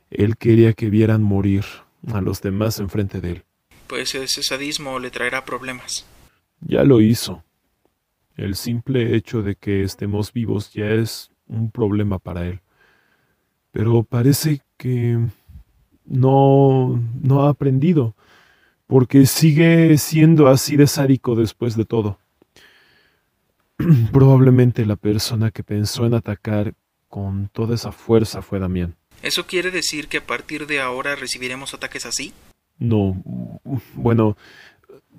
Él 0.10 0.36
quería 0.36 0.74
que 0.74 0.90
vieran 0.90 1.24
morir 1.24 1.64
a 2.12 2.20
los 2.20 2.42
demás 2.42 2.80
enfrente 2.80 3.22
de 3.22 3.32
él 3.32 3.44
pues 3.90 4.14
ese 4.14 4.44
sadismo 4.44 5.00
le 5.00 5.10
traerá 5.10 5.44
problemas. 5.44 6.06
Ya 6.62 6.84
lo 6.84 7.02
hizo. 7.02 7.44
El 8.38 8.56
simple 8.56 9.16
hecho 9.16 9.42
de 9.42 9.56
que 9.56 9.82
estemos 9.82 10.32
vivos 10.32 10.72
ya 10.72 10.86
es 10.86 11.32
un 11.48 11.72
problema 11.72 12.20
para 12.20 12.46
él. 12.46 12.62
Pero 13.80 14.04
parece 14.04 14.60
que 14.76 15.18
no, 16.04 17.02
no 17.22 17.44
ha 17.44 17.50
aprendido, 17.50 18.14
porque 18.88 19.26
sigue 19.26 19.98
siendo 19.98 20.50
así 20.50 20.76
de 20.76 20.86
sádico 20.86 21.34
después 21.34 21.78
de 21.78 21.86
todo. 21.86 22.20
Probablemente 24.12 24.86
la 24.86 24.98
persona 24.98 25.52
que 25.52 25.64
pensó 25.64 26.06
en 26.06 26.14
atacar 26.14 26.74
con 27.08 27.48
toda 27.54 27.76
esa 27.76 27.94
fuerza 27.94 28.42
fue 28.42 28.60
Damián. 28.60 28.98
¿Eso 29.24 29.48
quiere 29.48 29.72
decir 29.72 30.10
que 30.10 30.18
a 30.18 30.28
partir 30.28 30.68
de 30.68 30.82
ahora 30.82 31.16
recibiremos 31.16 31.74
ataques 31.74 32.06
así? 32.06 32.34
No, 32.80 33.24
bueno, 33.94 34.36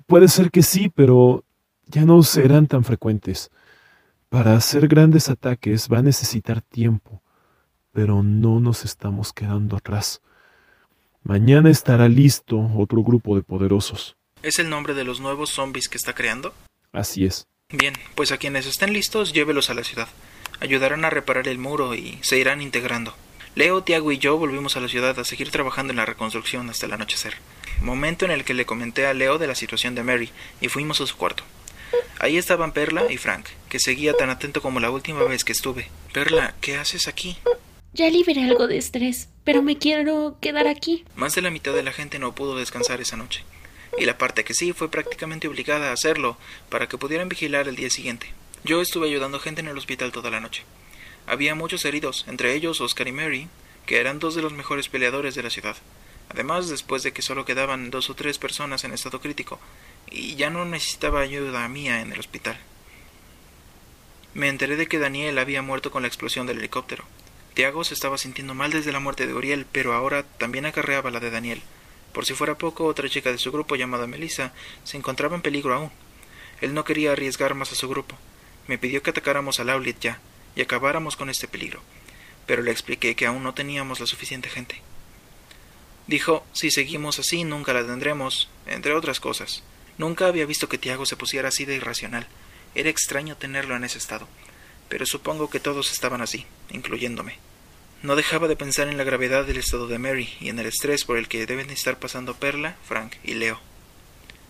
puede 0.05 0.27
ser 0.27 0.51
que 0.51 0.61
sí, 0.61 0.87
pero 0.93 1.43
ya 1.87 2.05
no 2.05 2.21
serán 2.21 2.67
tan 2.67 2.83
frecuentes. 2.83 3.49
Para 4.29 4.55
hacer 4.55 4.87
grandes 4.87 5.29
ataques 5.29 5.89
va 5.91 5.97
a 5.97 6.03
necesitar 6.03 6.61
tiempo, 6.61 7.23
pero 7.91 8.23
no 8.23 8.59
nos 8.59 8.85
estamos 8.85 9.33
quedando 9.33 9.75
atrás. 9.77 10.21
Mañana 11.23 11.69
estará 11.69 12.07
listo 12.07 12.57
otro 12.77 13.03
grupo 13.03 13.35
de 13.35 13.43
poderosos. 13.43 14.15
¿Es 14.41 14.59
el 14.59 14.69
nombre 14.69 14.93
de 14.93 15.03
los 15.03 15.19
nuevos 15.19 15.51
zombies 15.51 15.87
que 15.87 15.97
está 15.97 16.13
creando? 16.13 16.53
Así 16.91 17.25
es. 17.25 17.47
Bien, 17.69 17.93
pues 18.15 18.31
a 18.31 18.37
quienes 18.37 18.65
estén 18.65 18.91
listos, 18.91 19.33
llévelos 19.33 19.69
a 19.69 19.73
la 19.73 19.83
ciudad. 19.83 20.07
Ayudarán 20.59 21.05
a 21.05 21.09
reparar 21.09 21.47
el 21.47 21.57
muro 21.57 21.95
y 21.95 22.17
se 22.21 22.37
irán 22.37 22.61
integrando. 22.61 23.15
Leo, 23.53 23.83
Tiago 23.83 24.11
y 24.11 24.17
yo 24.17 24.37
volvimos 24.37 24.77
a 24.77 24.79
la 24.79 24.87
ciudad 24.87 25.19
a 25.19 25.25
seguir 25.25 25.51
trabajando 25.51 25.91
en 25.91 25.97
la 25.97 26.05
reconstrucción 26.05 26.69
hasta 26.69 26.85
el 26.85 26.93
anochecer, 26.93 27.35
momento 27.81 28.23
en 28.23 28.31
el 28.31 28.45
que 28.45 28.53
le 28.53 28.65
comenté 28.65 29.05
a 29.05 29.13
Leo 29.13 29.37
de 29.37 29.47
la 29.47 29.55
situación 29.55 29.93
de 29.93 30.03
Mary 30.03 30.29
y 30.61 30.69
fuimos 30.69 31.01
a 31.01 31.05
su 31.05 31.17
cuarto. 31.17 31.43
Ahí 32.19 32.37
estaban 32.37 32.71
Perla 32.71 33.11
y 33.11 33.17
Frank, 33.17 33.47
que 33.67 33.79
seguía 33.79 34.13
tan 34.13 34.29
atento 34.29 34.61
como 34.61 34.79
la 34.79 34.89
última 34.89 35.23
vez 35.23 35.43
que 35.43 35.51
estuve. 35.51 35.89
Perla, 36.13 36.55
¿qué 36.61 36.77
haces 36.77 37.07
aquí? 37.07 37.37
Ya 37.93 38.09
liberé 38.09 38.43
algo 38.45 38.67
de 38.67 38.77
estrés, 38.77 39.27
pero 39.43 39.61
me 39.61 39.77
quiero 39.77 40.37
quedar 40.39 40.65
aquí. 40.67 41.03
Más 41.15 41.35
de 41.35 41.41
la 41.41 41.49
mitad 41.49 41.73
de 41.73 41.83
la 41.83 41.91
gente 41.91 42.19
no 42.19 42.33
pudo 42.33 42.55
descansar 42.55 43.01
esa 43.01 43.17
noche, 43.17 43.43
y 43.97 44.05
la 44.05 44.17
parte 44.17 44.45
que 44.45 44.53
sí 44.53 44.71
fue 44.71 44.89
prácticamente 44.89 45.49
obligada 45.49 45.89
a 45.89 45.93
hacerlo 45.93 46.37
para 46.69 46.87
que 46.87 46.97
pudieran 46.97 47.27
vigilar 47.27 47.67
el 47.67 47.75
día 47.75 47.89
siguiente. 47.89 48.33
Yo 48.63 48.81
estuve 48.81 49.09
ayudando 49.09 49.41
gente 49.41 49.59
en 49.59 49.67
el 49.67 49.77
hospital 49.77 50.13
toda 50.13 50.29
la 50.29 50.39
noche. 50.39 50.63
Había 51.27 51.53
muchos 51.53 51.83
heridos, 51.83 52.23
entre 52.29 52.53
ellos 52.53 52.79
Oscar 52.79 53.09
y 53.09 53.11
Mary, 53.11 53.49
que 53.85 53.99
eran 53.99 54.19
dos 54.19 54.35
de 54.35 54.41
los 54.41 54.53
mejores 54.53 54.87
peleadores 54.87 55.35
de 55.35 55.43
la 55.43 55.49
ciudad. 55.49 55.75
Además, 56.29 56.69
después 56.69 57.03
de 57.03 57.11
que 57.11 57.21
solo 57.21 57.43
quedaban 57.43 57.91
dos 57.91 58.09
o 58.09 58.15
tres 58.15 58.37
personas 58.37 58.85
en 58.85 58.93
estado 58.93 59.19
crítico, 59.19 59.59
y 60.09 60.35
ya 60.35 60.49
no 60.49 60.63
necesitaba 60.63 61.19
ayuda 61.19 61.67
mía 61.67 61.99
en 61.99 62.13
el 62.13 62.19
hospital. 62.21 62.57
Me 64.33 64.47
enteré 64.47 64.77
de 64.77 64.87
que 64.87 64.97
Daniel 64.97 65.37
había 65.39 65.61
muerto 65.61 65.91
con 65.91 66.03
la 66.03 66.07
explosión 66.07 66.47
del 66.47 66.59
helicóptero. 66.59 67.03
Tiago 67.53 67.83
se 67.83 67.93
estaba 67.93 68.17
sintiendo 68.17 68.53
mal 68.53 68.71
desde 68.71 68.91
la 68.91 68.99
muerte 68.99 69.27
de 69.27 69.33
Uriel, 69.33 69.65
pero 69.71 69.93
ahora 69.93 70.23
también 70.23 70.65
acarreaba 70.65 71.11
la 71.11 71.19
de 71.19 71.31
Daniel. 71.31 71.61
Por 72.13 72.25
si 72.25 72.33
fuera 72.33 72.57
poco, 72.57 72.85
otra 72.85 73.09
chica 73.09 73.31
de 73.31 73.37
su 73.37 73.51
grupo 73.51 73.75
llamada 73.75 74.07
Melissa 74.07 74.53
se 74.83 74.97
encontraba 74.97 75.35
en 75.35 75.41
peligro 75.41 75.73
aún. 75.73 75.91
Él 76.61 76.73
no 76.73 76.83
quería 76.83 77.11
arriesgar 77.11 77.55
más 77.55 77.71
a 77.71 77.75
su 77.75 77.89
grupo. 77.89 78.17
Me 78.67 78.77
pidió 78.77 79.01
que 79.01 79.09
atacáramos 79.09 79.59
a 79.59 79.63
Laulit 79.63 79.99
ya, 79.99 80.19
y 80.55 80.61
acabáramos 80.61 81.15
con 81.15 81.29
este 81.29 81.47
peligro, 81.47 81.81
pero 82.45 82.61
le 82.61 82.71
expliqué 82.71 83.15
que 83.15 83.25
aún 83.25 83.43
no 83.43 83.53
teníamos 83.53 83.99
la 83.99 84.05
suficiente 84.05 84.49
gente. 84.49 84.81
Dijo, 86.07 86.45
si 86.53 86.71
seguimos 86.71 87.19
así 87.19 87.43
nunca 87.43 87.73
la 87.73 87.85
tendremos, 87.85 88.49
entre 88.65 88.93
otras 88.93 89.19
cosas. 89.19 89.63
Nunca 89.97 90.27
había 90.27 90.45
visto 90.45 90.67
que 90.67 90.77
Tiago 90.77 91.05
se 91.05 91.15
pusiera 91.15 91.49
así 91.49 91.65
de 91.65 91.75
irracional. 91.75 92.27
Era 92.75 92.89
extraño 92.89 93.37
tenerlo 93.37 93.75
en 93.75 93.83
ese 93.83 93.97
estado. 93.97 94.27
Pero 94.91 95.05
supongo 95.05 95.49
que 95.49 95.61
todos 95.61 95.89
estaban 95.93 96.21
así, 96.21 96.45
incluyéndome. 96.69 97.37
No 98.03 98.17
dejaba 98.17 98.49
de 98.49 98.57
pensar 98.57 98.89
en 98.89 98.97
la 98.97 99.05
gravedad 99.05 99.45
del 99.45 99.55
estado 99.55 99.87
de 99.87 99.97
Mary 99.97 100.35
y 100.41 100.49
en 100.49 100.59
el 100.59 100.65
estrés 100.65 101.05
por 101.05 101.15
el 101.15 101.29
que 101.29 101.45
deben 101.45 101.69
estar 101.69 101.97
pasando 101.97 102.35
Perla, 102.35 102.75
Frank 102.83 103.13
y 103.23 103.35
Leo. 103.35 103.61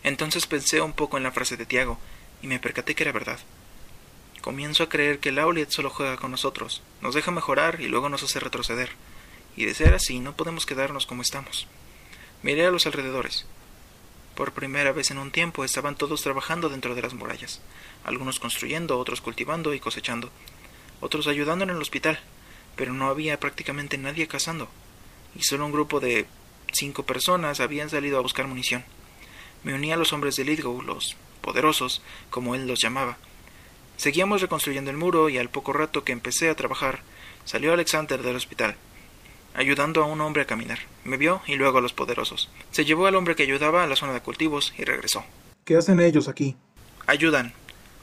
Entonces 0.04 0.48
pensé 0.48 0.82
un 0.82 0.94
poco 0.94 1.18
en 1.18 1.24
la 1.24 1.32
frase 1.32 1.58
de 1.58 1.68
Tiago 1.68 2.00
y 2.42 2.48
me 2.48 2.58
percaté 2.58 2.96
que 2.96 3.04
era 3.04 3.12
verdad. 3.12 3.40
Comienzo 4.42 4.82
a 4.82 4.90
creer 4.90 5.20
que 5.20 5.32
Lauliet 5.32 5.70
solo 5.70 5.92
juega 5.92 6.18
con 6.18 6.32
nosotros, 6.32 6.82
nos 7.02 7.14
deja 7.14 7.30
mejorar 7.30 7.80
y 7.80 7.88
luego 7.88 8.10
nos 8.10 8.24
hace 8.24 8.40
retroceder. 8.40 8.90
Y 9.56 9.66
de 9.66 9.76
ser 9.76 9.94
así, 9.94 10.20
no 10.20 10.36
podemos 10.36 10.66
quedarnos 10.66 11.06
como 11.06 11.22
estamos. 11.22 11.68
Miré 12.42 12.66
a 12.66 12.72
los 12.72 12.88
alrededores. 12.88 13.46
Por 14.34 14.54
primera 14.54 14.92
vez 14.92 15.12
en 15.12 15.20
un 15.20 15.30
tiempo 15.30 15.64
estaban 15.64 15.96
todos 15.96 16.24
trabajando 16.24 16.70
dentro 16.70 16.96
de 16.96 17.04
las 17.04 17.14
murallas, 17.14 17.62
algunos 18.04 18.40
construyendo, 18.40 18.98
otros 18.98 19.22
cultivando 19.22 19.74
y 19.74 19.80
cosechando, 19.80 20.30
otros 21.00 21.28
ayudando 21.28 21.64
en 21.64 21.72
el 21.72 21.82
hospital, 21.82 22.20
pero 22.76 22.94
no 22.94 23.08
había 23.08 23.40
prácticamente 23.40 23.98
nadie 23.98 24.28
cazando, 24.28 24.70
y 25.36 25.44
solo 25.44 25.66
un 25.66 25.72
grupo 25.72 26.00
de 26.00 26.26
cinco 26.72 27.04
personas 27.04 27.60
habían 27.60 27.90
salido 27.90 28.18
a 28.18 28.22
buscar 28.22 28.48
munición. 28.48 28.84
Me 29.64 29.74
uní 29.74 29.92
a 29.92 29.98
los 29.98 30.14
hombres 30.14 30.36
de 30.36 30.46
Lidgow, 30.46 30.82
los 30.82 31.16
poderosos, 31.42 32.02
como 32.30 32.56
él 32.56 32.68
los 32.68 32.82
llamaba. 32.82 33.18
Seguíamos 33.98 34.42
reconstruyendo 34.42 34.90
el 34.90 34.98
muro 34.98 35.30
y 35.30 35.38
al 35.38 35.50
poco 35.50 35.74
rato 35.74 36.04
que 36.04 36.12
empecé 36.12 36.50
a 36.50 36.56
trabajar, 36.56 37.02
salió 37.46 37.74
Alexander 37.74 38.22
del 38.24 38.36
hospital, 38.36 38.76
ayudando 39.54 40.04
a 40.04 40.08
un 40.08 40.22
hombre 40.22 40.44
a 40.44 40.48
caminar. 40.48 40.80
Me 41.04 41.18
vio 41.18 41.42
y 41.46 41.56
luego 41.56 41.78
a 41.78 41.82
los 41.82 41.94
poderosos. 41.94 42.50
Se 42.72 42.86
llevó 42.86 43.06
al 43.06 43.16
hombre 43.16 43.36
que 43.36 43.44
ayudaba 43.44 43.84
a 43.84 43.88
la 43.88 43.96
zona 43.96 44.14
de 44.14 44.22
cultivos 44.22 44.74
y 44.78 44.86
regresó. 44.86 45.24
¿Qué 45.66 45.76
hacen 45.76 46.00
ellos 46.00 46.28
aquí? 46.28 46.56
Ayudan. 47.06 47.54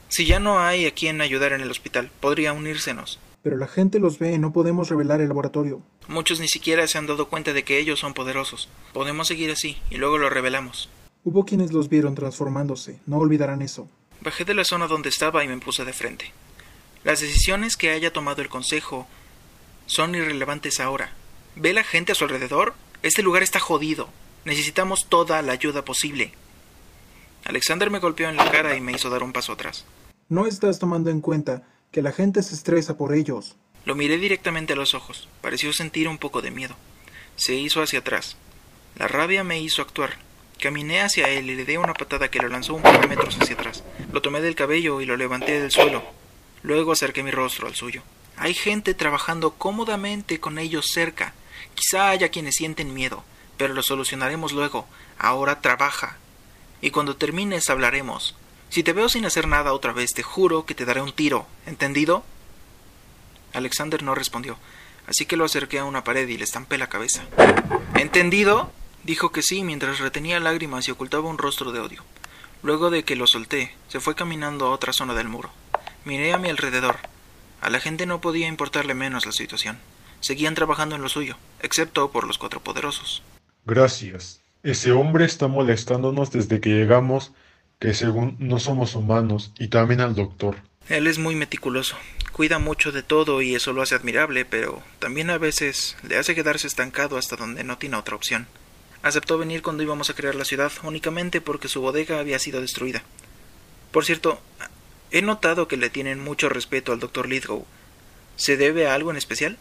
Si 0.09 0.25
ya 0.25 0.39
no 0.39 0.59
hay 0.59 0.87
a 0.87 0.91
quien 0.91 1.21
ayudar 1.21 1.53
en 1.53 1.61
el 1.61 1.69
hospital, 1.69 2.09
podría 2.19 2.51
unírsenos. 2.51 3.19
Pero 3.43 3.57
la 3.57 3.67
gente 3.67 3.99
los 3.99 4.17
ve, 4.19 4.37
no 4.39 4.51
podemos 4.51 4.89
revelar 4.89 5.21
el 5.21 5.27
laboratorio. 5.27 5.81
Muchos 6.07 6.39
ni 6.39 6.47
siquiera 6.47 6.87
se 6.87 6.97
han 6.97 7.05
dado 7.05 7.29
cuenta 7.29 7.53
de 7.53 7.63
que 7.63 7.77
ellos 7.77 7.99
son 7.99 8.15
poderosos. 8.15 8.69
Podemos 8.91 9.27
seguir 9.27 9.51
así 9.51 9.77
y 9.91 9.97
luego 9.97 10.17
lo 10.17 10.29
revelamos. 10.29 10.89
Hubo 11.23 11.45
quienes 11.45 11.71
los 11.71 11.89
vieron 11.89 12.15
transformándose, 12.15 12.99
no 13.05 13.17
olvidarán 13.17 13.61
eso. 13.61 13.87
Bajé 14.21 14.45
de 14.45 14.55
la 14.55 14.65
zona 14.65 14.87
donde 14.87 15.09
estaba 15.09 15.43
y 15.43 15.47
me 15.47 15.59
puse 15.59 15.85
de 15.85 15.93
frente. 15.93 16.33
Las 17.03 17.21
decisiones 17.21 17.77
que 17.77 17.91
haya 17.91 18.11
tomado 18.11 18.41
el 18.41 18.49
Consejo 18.49 19.07
son 19.85 20.15
irrelevantes 20.15 20.79
ahora. 20.79 21.13
¿Ve 21.55 21.73
la 21.73 21.83
gente 21.83 22.13
a 22.13 22.15
su 22.15 22.23
alrededor? 22.23 22.73
Este 23.03 23.21
lugar 23.21 23.43
está 23.43 23.59
jodido. 23.59 24.09
Necesitamos 24.43 25.07
toda 25.07 25.41
la 25.43 25.53
ayuda 25.53 25.85
posible. 25.85 26.33
Alexander 27.45 27.89
me 27.89 27.99
golpeó 27.99 28.29
en 28.29 28.37
la 28.37 28.51
cara 28.51 28.75
y 28.75 28.81
me 28.81 28.91
hizo 28.91 29.09
dar 29.09 29.23
un 29.23 29.33
paso 29.33 29.53
atrás. 29.53 29.85
No 30.27 30.45
estás 30.45 30.79
tomando 30.79 31.09
en 31.09 31.21
cuenta 31.21 31.63
que 31.91 32.01
la 32.01 32.11
gente 32.11 32.43
se 32.43 32.53
estresa 32.53 32.97
por 32.97 33.13
ellos. 33.13 33.55
Lo 33.85 33.95
miré 33.95 34.17
directamente 34.17 34.73
a 34.73 34.75
los 34.75 34.93
ojos. 34.93 35.27
Pareció 35.41 35.73
sentir 35.73 36.07
un 36.07 36.17
poco 36.17 36.41
de 36.41 36.51
miedo. 36.51 36.75
Se 37.35 37.55
hizo 37.55 37.81
hacia 37.81 37.99
atrás. 37.99 38.37
La 38.95 39.07
rabia 39.07 39.43
me 39.43 39.59
hizo 39.59 39.81
actuar. 39.81 40.17
Caminé 40.59 41.01
hacia 41.01 41.29
él 41.29 41.49
y 41.49 41.55
le 41.55 41.65
di 41.65 41.77
una 41.77 41.93
patada 41.93 42.29
que 42.29 42.39
lo 42.39 42.49
lanzó 42.49 42.75
un 42.75 42.81
par 42.81 42.99
de 42.99 43.07
metros 43.07 43.37
hacia 43.39 43.55
atrás. 43.55 43.83
Lo 44.11 44.21
tomé 44.21 44.41
del 44.41 44.55
cabello 44.55 44.99
y 44.99 45.05
lo 45.05 45.15
levanté 45.15 45.59
del 45.59 45.71
suelo. 45.71 46.03
Luego 46.63 46.91
acerqué 46.91 47.23
mi 47.23 47.31
rostro 47.31 47.67
al 47.67 47.75
suyo. 47.75 48.03
Hay 48.35 48.53
gente 48.53 48.93
trabajando 48.93 49.51
cómodamente 49.51 50.39
con 50.39 50.59
ellos 50.59 50.91
cerca. 50.91 51.33
Quizá 51.75 52.09
haya 52.09 52.29
quienes 52.29 52.55
sienten 52.55 52.93
miedo, 52.93 53.23
pero 53.57 53.73
lo 53.73 53.83
solucionaremos 53.83 54.51
luego. 54.51 54.85
Ahora 55.17 55.61
trabaja. 55.61 56.17
Y 56.81 56.91
cuando 56.91 57.15
termines 57.15 57.69
hablaremos. 57.69 58.35
Si 58.69 58.83
te 58.83 58.93
veo 58.93 59.09
sin 59.09 59.25
hacer 59.25 59.47
nada 59.47 59.73
otra 59.73 59.93
vez, 59.93 60.13
te 60.13 60.23
juro 60.23 60.65
que 60.65 60.75
te 60.75 60.85
daré 60.85 61.01
un 61.01 61.11
tiro. 61.11 61.47
¿Entendido? 61.65 62.23
Alexander 63.53 64.03
no 64.03 64.13
respondió, 64.15 64.57
así 65.07 65.25
que 65.25 65.35
lo 65.35 65.45
acerqué 65.45 65.79
a 65.79 65.85
una 65.85 66.03
pared 66.03 66.27
y 66.27 66.37
le 66.37 66.43
estampé 66.43 66.77
la 66.77 66.87
cabeza. 66.87 67.23
¿Entendido? 67.95 68.71
Dijo 69.03 69.31
que 69.31 69.41
sí 69.41 69.63
mientras 69.63 69.99
retenía 69.99 70.39
lágrimas 70.39 70.87
y 70.87 70.91
ocultaba 70.91 71.29
un 71.29 71.37
rostro 71.37 71.71
de 71.71 71.79
odio. 71.79 72.03
Luego 72.61 72.89
de 72.89 73.03
que 73.03 73.15
lo 73.15 73.25
solté, 73.25 73.75
se 73.87 73.99
fue 73.99 74.15
caminando 74.15 74.67
a 74.67 74.71
otra 74.71 74.93
zona 74.93 75.13
del 75.15 75.29
muro. 75.29 75.49
Miré 76.05 76.33
a 76.33 76.37
mi 76.37 76.49
alrededor. 76.49 76.97
A 77.61 77.69
la 77.69 77.79
gente 77.79 78.05
no 78.05 78.21
podía 78.21 78.47
importarle 78.47 78.93
menos 78.93 79.25
la 79.25 79.31
situación. 79.31 79.79
Seguían 80.19 80.55
trabajando 80.55 80.95
en 80.95 81.01
lo 81.01 81.09
suyo, 81.09 81.37
excepto 81.61 82.11
por 82.11 82.27
los 82.27 82.37
cuatro 82.37 82.61
poderosos. 82.61 83.23
Gracias. 83.65 84.38
Ese 84.63 84.91
hombre 84.91 85.25
está 85.25 85.47
molestándonos 85.47 86.31
desde 86.31 86.59
que 86.59 86.69
llegamos, 86.69 87.33
que 87.79 87.93
según 87.93 88.35
no 88.39 88.59
somos 88.59 88.95
humanos, 88.95 89.53
y 89.57 89.69
también 89.69 90.01
al 90.01 90.15
doctor. 90.15 90.57
Él 90.89 91.07
es 91.07 91.17
muy 91.17 91.35
meticuloso. 91.35 91.95
Cuida 92.33 92.59
mucho 92.59 92.91
de 92.91 93.03
todo 93.03 93.41
y 93.41 93.55
eso 93.55 93.73
lo 93.73 93.81
hace 93.81 93.95
admirable, 93.95 94.45
pero 94.45 94.81
también 94.99 95.29
a 95.29 95.37
veces 95.37 95.97
le 96.07 96.17
hace 96.17 96.35
quedarse 96.35 96.67
estancado 96.67 97.17
hasta 97.17 97.35
donde 97.35 97.63
no 97.63 97.77
tiene 97.77 97.97
otra 97.97 98.15
opción. 98.15 98.47
Aceptó 99.01 99.37
venir 99.37 99.61
cuando 99.61 99.83
íbamos 99.83 100.09
a 100.09 100.13
crear 100.13 100.35
la 100.35 100.45
ciudad 100.45 100.71
únicamente 100.83 101.41
porque 101.41 101.67
su 101.67 101.81
bodega 101.81 102.19
había 102.19 102.39
sido 102.39 102.59
destruida. 102.59 103.03
Por 103.91 104.03
cierto, 104.03 104.39
he 105.11 105.21
notado 105.21 105.67
que 105.67 105.77
le 105.77 105.89
tienen 105.89 106.19
mucho 106.23 106.49
respeto 106.49 106.91
al 106.91 106.99
Dr. 106.99 107.27
Lithgow. 107.27 107.65
¿Se 108.35 108.57
debe 108.57 108.87
a 108.87 108.93
algo 108.93 109.11
en 109.11 109.17
especial? 109.17 109.57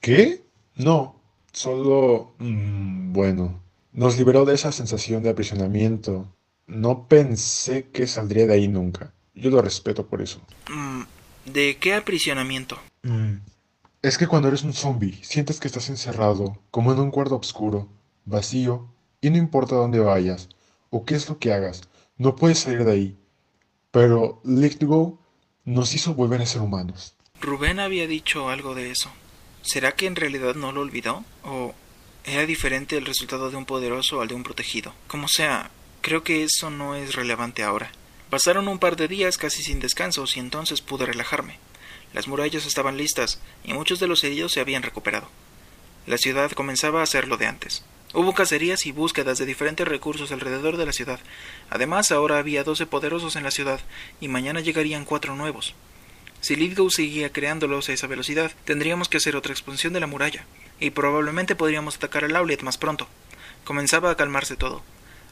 ¿Qué? 0.00 0.42
No, 0.74 1.20
solo... 1.52 2.34
mm, 2.38 3.12
bueno, 3.12 3.62
nos 3.96 4.16
liberó 4.18 4.44
de 4.44 4.54
esa 4.54 4.70
sensación 4.70 5.22
de 5.24 5.30
aprisionamiento. 5.30 6.28
No 6.66 7.08
pensé 7.08 7.88
que 7.90 8.06
saldría 8.06 8.46
de 8.46 8.52
ahí 8.54 8.68
nunca. 8.68 9.12
Yo 9.34 9.50
lo 9.50 9.60
respeto 9.62 10.06
por 10.06 10.20
eso. 10.22 10.40
Mm, 10.70 11.02
¿De 11.46 11.76
qué 11.78 11.94
aprisionamiento? 11.94 12.78
Mm, 13.02 13.38
Es 14.02 14.18
que 14.18 14.26
cuando 14.28 14.48
eres 14.48 14.62
un 14.62 14.72
zombie, 14.74 15.18
sientes 15.22 15.58
que 15.58 15.66
estás 15.66 15.88
encerrado, 15.88 16.58
como 16.70 16.92
en 16.92 17.00
un 17.00 17.10
cuarto 17.10 17.36
oscuro, 17.36 17.88
vacío, 18.24 18.86
y 19.20 19.30
no 19.30 19.38
importa 19.38 19.74
dónde 19.74 19.98
vayas 19.98 20.48
o 20.90 21.04
qué 21.04 21.14
es 21.16 21.28
lo 21.28 21.38
que 21.38 21.52
hagas, 21.52 21.82
no 22.18 22.36
puedes 22.36 22.60
salir 22.60 22.84
de 22.84 22.92
ahí. 22.92 23.16
Pero 23.90 24.40
Lithgow 24.44 25.18
nos 25.64 25.94
hizo 25.94 26.14
volver 26.14 26.42
a 26.42 26.46
ser 26.46 26.60
humanos. 26.60 27.14
Rubén 27.40 27.80
había 27.80 28.06
dicho 28.06 28.48
algo 28.50 28.74
de 28.74 28.90
eso. 28.90 29.10
¿Será 29.62 29.92
que 29.92 30.06
en 30.06 30.16
realidad 30.16 30.54
no 30.54 30.70
lo 30.70 30.82
olvidó? 30.82 31.24
¿O 31.42 31.74
era 32.26 32.44
diferente 32.44 32.96
el 32.96 33.06
resultado 33.06 33.50
de 33.50 33.56
un 33.56 33.64
poderoso 33.64 34.20
al 34.20 34.26
de 34.26 34.34
un 34.34 34.42
protegido? 34.42 34.92
Como 35.06 35.28
sea, 35.28 35.70
creo 36.00 36.24
que 36.24 36.42
eso 36.42 36.70
no 36.70 36.96
es 36.96 37.14
relevante 37.14 37.62
ahora. 37.62 37.92
Pasaron 38.30 38.66
un 38.66 38.80
par 38.80 38.96
de 38.96 39.06
días 39.06 39.38
casi 39.38 39.62
sin 39.62 39.78
descansos 39.78 40.36
y 40.36 40.40
entonces 40.40 40.80
pude 40.80 41.06
relajarme. 41.06 41.60
Las 42.12 42.26
murallas 42.26 42.66
estaban 42.66 42.96
listas 42.96 43.40
y 43.62 43.74
muchos 43.74 44.00
de 44.00 44.08
los 44.08 44.24
heridos 44.24 44.52
se 44.52 44.60
habían 44.60 44.82
recuperado. 44.82 45.28
La 46.06 46.18
ciudad 46.18 46.50
comenzaba 46.50 47.00
a 47.00 47.06
ser 47.06 47.28
lo 47.28 47.36
de 47.36 47.46
antes. 47.46 47.84
Hubo 48.12 48.34
cacerías 48.34 48.86
y 48.86 48.92
búsquedas 48.92 49.38
de 49.38 49.46
diferentes 49.46 49.86
recursos 49.86 50.32
alrededor 50.32 50.76
de 50.78 50.86
la 50.86 50.92
ciudad. 50.92 51.20
Además, 51.70 52.10
ahora 52.10 52.38
había 52.38 52.64
doce 52.64 52.86
poderosos 52.86 53.36
en 53.36 53.44
la 53.44 53.50
ciudad 53.52 53.80
y 54.20 54.26
mañana 54.26 54.60
llegarían 54.60 55.04
cuatro 55.04 55.36
nuevos. 55.36 55.74
Si 56.46 56.54
Lithgow 56.54 56.90
seguía 56.90 57.32
creándolos 57.32 57.88
a 57.88 57.92
esa 57.92 58.06
velocidad, 58.06 58.52
tendríamos 58.64 59.08
que 59.08 59.16
hacer 59.16 59.34
otra 59.34 59.52
expansión 59.52 59.92
de 59.92 59.98
la 59.98 60.06
muralla, 60.06 60.44
y 60.78 60.90
probablemente 60.90 61.56
podríamos 61.56 61.96
atacar 61.96 62.22
al 62.22 62.36
outlet 62.36 62.62
más 62.62 62.78
pronto. 62.78 63.08
Comenzaba 63.64 64.12
a 64.12 64.16
calmarse 64.16 64.54
todo. 64.54 64.82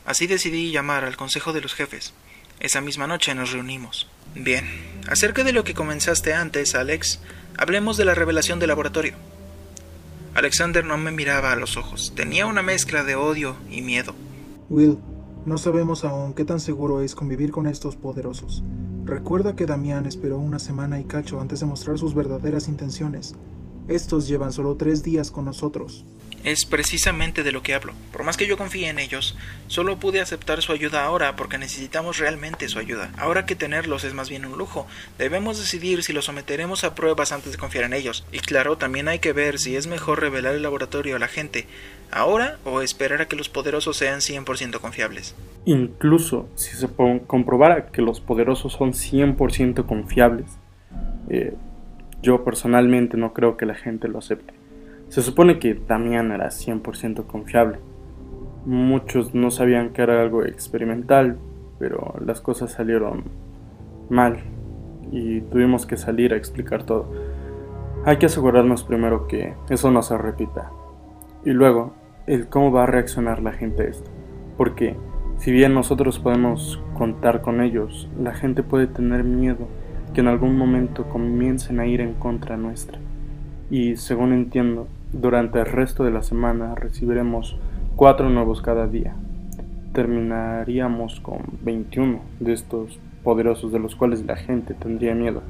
Así 0.04 0.26
decidí 0.26 0.72
llamar 0.72 1.04
al 1.04 1.16
Consejo 1.16 1.52
de 1.52 1.60
los 1.60 1.72
Jefes. 1.72 2.14
Esa 2.58 2.80
misma 2.80 3.06
noche 3.06 3.32
nos 3.36 3.52
reunimos. 3.52 4.08
Bien, 4.34 4.68
acerca 5.06 5.44
de 5.44 5.52
lo 5.52 5.62
que 5.62 5.72
comenzaste 5.72 6.34
antes, 6.34 6.74
Alex, 6.74 7.20
hablemos 7.56 7.96
de 7.96 8.06
la 8.06 8.16
revelación 8.16 8.58
del 8.58 8.70
laboratorio. 8.70 9.14
Alexander 10.34 10.84
no 10.84 10.98
me 10.98 11.12
miraba 11.12 11.52
a 11.52 11.56
los 11.56 11.76
ojos. 11.76 12.12
Tenía 12.16 12.46
una 12.46 12.62
mezcla 12.62 13.04
de 13.04 13.14
odio 13.14 13.56
y 13.70 13.82
miedo. 13.82 14.16
Will, 14.68 14.98
no 15.46 15.58
sabemos 15.58 16.02
aún 16.02 16.34
qué 16.34 16.44
tan 16.44 16.58
seguro 16.58 17.02
es 17.02 17.14
convivir 17.14 17.52
con 17.52 17.68
estos 17.68 17.94
poderosos. 17.94 18.64
Recuerda 19.04 19.54
que 19.54 19.66
Damián 19.66 20.06
esperó 20.06 20.38
una 20.38 20.58
semana 20.58 20.98
y 20.98 21.04
cacho 21.04 21.38
antes 21.38 21.60
de 21.60 21.66
mostrar 21.66 21.98
sus 21.98 22.14
verdaderas 22.14 22.68
intenciones. 22.68 23.34
Estos 23.86 24.26
llevan 24.26 24.50
solo 24.50 24.76
tres 24.76 25.02
días 25.02 25.30
con 25.30 25.44
nosotros. 25.44 26.06
Es 26.44 26.66
precisamente 26.66 27.42
de 27.42 27.52
lo 27.52 27.62
que 27.62 27.74
hablo. 27.74 27.94
Por 28.12 28.22
más 28.22 28.36
que 28.36 28.46
yo 28.46 28.56
confíe 28.56 28.88
en 28.88 28.98
ellos, 28.98 29.36
solo 29.66 29.98
pude 29.98 30.20
aceptar 30.20 30.62
su 30.62 30.72
ayuda 30.72 31.04
ahora 31.04 31.36
porque 31.36 31.58
necesitamos 31.58 32.18
realmente 32.18 32.68
su 32.68 32.78
ayuda. 32.78 33.10
Ahora 33.16 33.46
que 33.46 33.56
tenerlos 33.56 34.04
es 34.04 34.14
más 34.14 34.28
bien 34.28 34.44
un 34.44 34.58
lujo, 34.58 34.86
debemos 35.18 35.58
decidir 35.58 36.02
si 36.02 36.12
los 36.12 36.26
someteremos 36.26 36.84
a 36.84 36.94
pruebas 36.94 37.32
antes 37.32 37.52
de 37.52 37.58
confiar 37.58 37.84
en 37.84 37.94
ellos. 37.94 38.26
Y 38.30 38.38
claro, 38.40 38.76
también 38.76 39.08
hay 39.08 39.18
que 39.18 39.32
ver 39.32 39.58
si 39.58 39.74
es 39.76 39.86
mejor 39.86 40.20
revelar 40.20 40.54
el 40.54 40.62
laboratorio 40.62 41.16
a 41.16 41.18
la 41.18 41.28
gente 41.28 41.66
ahora 42.10 42.58
o 42.64 42.80
esperar 42.80 43.22
a 43.22 43.28
que 43.28 43.36
los 43.36 43.48
poderosos 43.48 43.96
sean 43.96 44.20
100% 44.20 44.80
confiables. 44.80 45.34
Incluso 45.64 46.48
si 46.54 46.76
se 46.76 46.88
comprobara 47.26 47.86
que 47.86 48.02
los 48.02 48.20
poderosos 48.20 48.72
son 48.72 48.92
100% 48.92 49.86
confiables, 49.86 50.46
eh, 51.28 51.54
yo 52.22 52.44
personalmente 52.44 53.16
no 53.16 53.32
creo 53.32 53.56
que 53.56 53.66
la 53.66 53.74
gente 53.74 54.08
lo 54.08 54.18
acepte. 54.18 54.54
Se 55.14 55.22
supone 55.22 55.60
que 55.60 55.74
Damián 55.74 56.32
era 56.32 56.48
100% 56.48 57.28
confiable. 57.28 57.78
Muchos 58.66 59.32
no 59.32 59.52
sabían 59.52 59.90
que 59.90 60.02
era 60.02 60.20
algo 60.20 60.42
experimental, 60.42 61.38
pero 61.78 62.16
las 62.18 62.40
cosas 62.40 62.72
salieron 62.72 63.22
mal. 64.10 64.38
y 65.12 65.40
tuvimos 65.42 65.86
que 65.86 65.96
salir 65.96 66.34
a 66.34 66.36
explicar 66.36 66.82
todo. 66.82 67.12
Hay 68.04 68.16
que 68.16 68.26
asegurarnos 68.26 68.82
primero 68.82 69.28
que 69.28 69.54
eso 69.70 69.92
no 69.92 70.02
se 70.02 70.18
repita. 70.18 70.72
Y 71.44 71.50
luego, 71.50 71.94
el 72.26 72.48
cómo 72.48 72.72
va 72.72 72.82
a 72.82 72.86
reaccionar 72.86 73.40
la 73.40 73.52
gente 73.52 73.84
a 73.84 73.86
esto. 73.86 74.10
Porque 74.56 74.96
si 75.38 75.52
bien 75.52 75.74
nosotros 75.74 76.18
podemos 76.18 76.82
contar 76.98 77.40
con 77.40 77.60
ellos, 77.60 78.08
la 78.20 78.34
gente 78.34 78.64
puede 78.64 78.88
tener 78.88 79.22
miedo 79.22 79.68
que 80.12 80.22
en 80.22 80.26
algún 80.26 80.58
momento 80.58 81.08
comiencen 81.08 81.78
a 81.78 81.86
ir 81.86 82.00
en 82.00 82.14
contra 82.14 82.56
nuestra. 82.56 82.98
Y 83.70 83.94
según 83.94 84.32
entiendo, 84.32 84.88
durante 85.20 85.60
el 85.60 85.66
resto 85.66 86.04
de 86.04 86.10
la 86.10 86.22
semana 86.22 86.74
recibiremos 86.74 87.56
cuatro 87.96 88.28
nuevos 88.28 88.60
cada 88.60 88.86
día. 88.86 89.14
Terminaríamos 89.92 91.20
con 91.20 91.38
21 91.62 92.20
de 92.40 92.52
estos 92.52 92.98
poderosos 93.22 93.72
de 93.72 93.78
los 93.78 93.94
cuales 93.94 94.24
la 94.26 94.36
gente 94.36 94.74
tendría 94.74 95.14
miedo. 95.14 95.42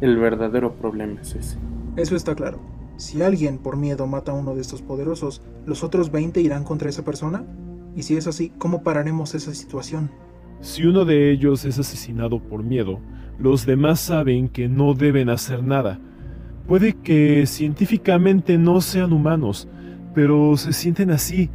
El 0.00 0.16
verdadero 0.18 0.74
problema 0.74 1.20
es 1.20 1.34
ese. 1.34 1.58
Eso 1.96 2.14
está 2.14 2.34
claro. 2.34 2.60
Si 2.96 3.22
alguien 3.22 3.58
por 3.58 3.76
miedo 3.76 4.06
mata 4.06 4.32
a 4.32 4.34
uno 4.34 4.54
de 4.54 4.60
estos 4.60 4.82
poderosos, 4.82 5.42
¿los 5.66 5.82
otros 5.82 6.10
20 6.10 6.40
irán 6.40 6.64
contra 6.64 6.88
esa 6.88 7.04
persona? 7.04 7.44
Y 7.96 8.02
si 8.02 8.16
es 8.16 8.26
así, 8.26 8.52
¿cómo 8.58 8.82
pararemos 8.82 9.34
esa 9.34 9.54
situación? 9.54 10.10
Si 10.60 10.84
uno 10.84 11.04
de 11.04 11.30
ellos 11.32 11.64
es 11.64 11.78
asesinado 11.78 12.38
por 12.40 12.62
miedo, 12.62 13.00
los 13.38 13.66
demás 13.66 14.00
saben 14.00 14.48
que 14.48 14.68
no 14.68 14.94
deben 14.94 15.28
hacer 15.28 15.62
nada. 15.62 15.98
Puede 16.66 16.94
que 16.94 17.46
científicamente 17.46 18.58
no 18.58 18.80
sean 18.80 19.12
humanos, 19.12 19.68
pero 20.14 20.56
se 20.56 20.72
sienten 20.72 21.10
así. 21.10 21.50